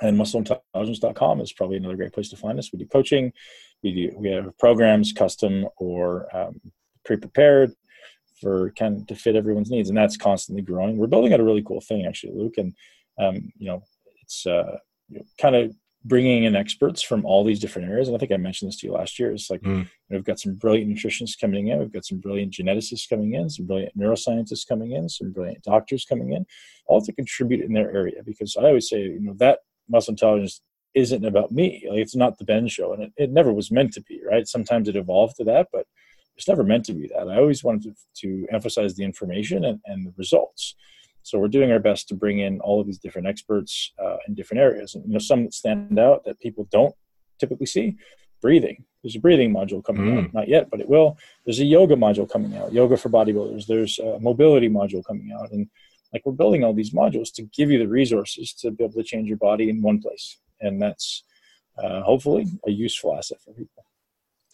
[0.00, 2.72] and muscleintelligence.com is probably another great place to find us.
[2.72, 3.32] We do coaching,
[3.82, 6.60] we do we have programs custom or um,
[7.04, 7.72] pre-prepared
[8.40, 10.96] for kind of to fit everyone's needs, and that's constantly growing.
[10.96, 12.74] We're building out a really cool thing actually, Luke, and
[13.18, 13.82] um, you know
[14.22, 14.78] it's uh,
[15.08, 15.74] you know, kind of
[16.04, 18.08] bringing in experts from all these different areas.
[18.08, 19.32] And I think I mentioned this to you last year.
[19.32, 19.88] It's like mm.
[20.10, 23.66] we've got some brilliant nutritionists coming in, we've got some brilliant geneticists coming in, some
[23.66, 26.44] brilliant neuroscientists coming in, some brilliant doctors coming in,
[26.86, 28.22] all to contribute in their area.
[28.24, 30.60] Because I always say, you know, that muscle intelligence
[30.94, 31.86] isn't about me.
[31.88, 34.20] Like it's not the Ben show, and it, it never was meant to be.
[34.28, 34.46] Right?
[34.46, 35.86] Sometimes it evolved to that, but
[36.36, 37.28] it's never meant to be that.
[37.28, 40.74] I always wanted to, to emphasize the information and, and the results.
[41.22, 44.34] So we're doing our best to bring in all of these different experts uh, in
[44.34, 44.94] different areas.
[44.94, 46.94] And you know, some that stand out that people don't
[47.38, 47.96] typically see,
[48.40, 48.84] breathing.
[49.02, 50.24] There's a breathing module coming mm.
[50.24, 51.16] out, not yet, but it will.
[51.44, 53.66] There's a yoga module coming out, yoga for bodybuilders.
[53.66, 55.68] There's a mobility module coming out, and
[56.12, 59.02] like we're building all these modules to give you the resources to be able to
[59.02, 61.24] change your body in one place, and that's
[61.82, 63.84] uh, hopefully a useful asset for people.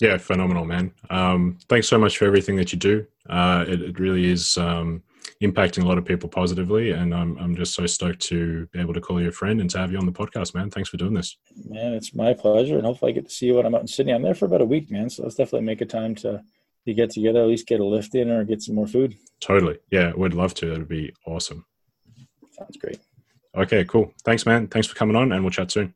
[0.01, 0.93] Yeah, phenomenal, man.
[1.11, 3.07] Um, thanks so much for everything that you do.
[3.29, 4.57] Uh, it, it, really is.
[4.57, 5.03] Um,
[5.43, 6.93] impacting a lot of people positively.
[6.93, 9.70] And I'm, I'm just so stoked to be able to call you a friend and
[9.70, 10.70] to have you on the podcast, man.
[10.70, 11.37] Thanks for doing this.
[11.64, 12.76] Man, it's my pleasure.
[12.76, 14.12] And hopefully I get to see you when I'm out in Sydney.
[14.12, 15.11] I'm there for about a week, man.
[15.11, 16.43] So let's definitely make a time to,
[16.87, 19.16] to get together, at least get a lift in or get some more food.
[19.41, 19.79] Totally.
[19.91, 20.66] Yeah, we'd love to.
[20.66, 21.64] That would be awesome.
[22.53, 22.99] Sounds great.
[23.57, 24.12] Okay, cool.
[24.24, 24.68] Thanks, man.
[24.68, 25.95] Thanks for coming on and we'll chat soon.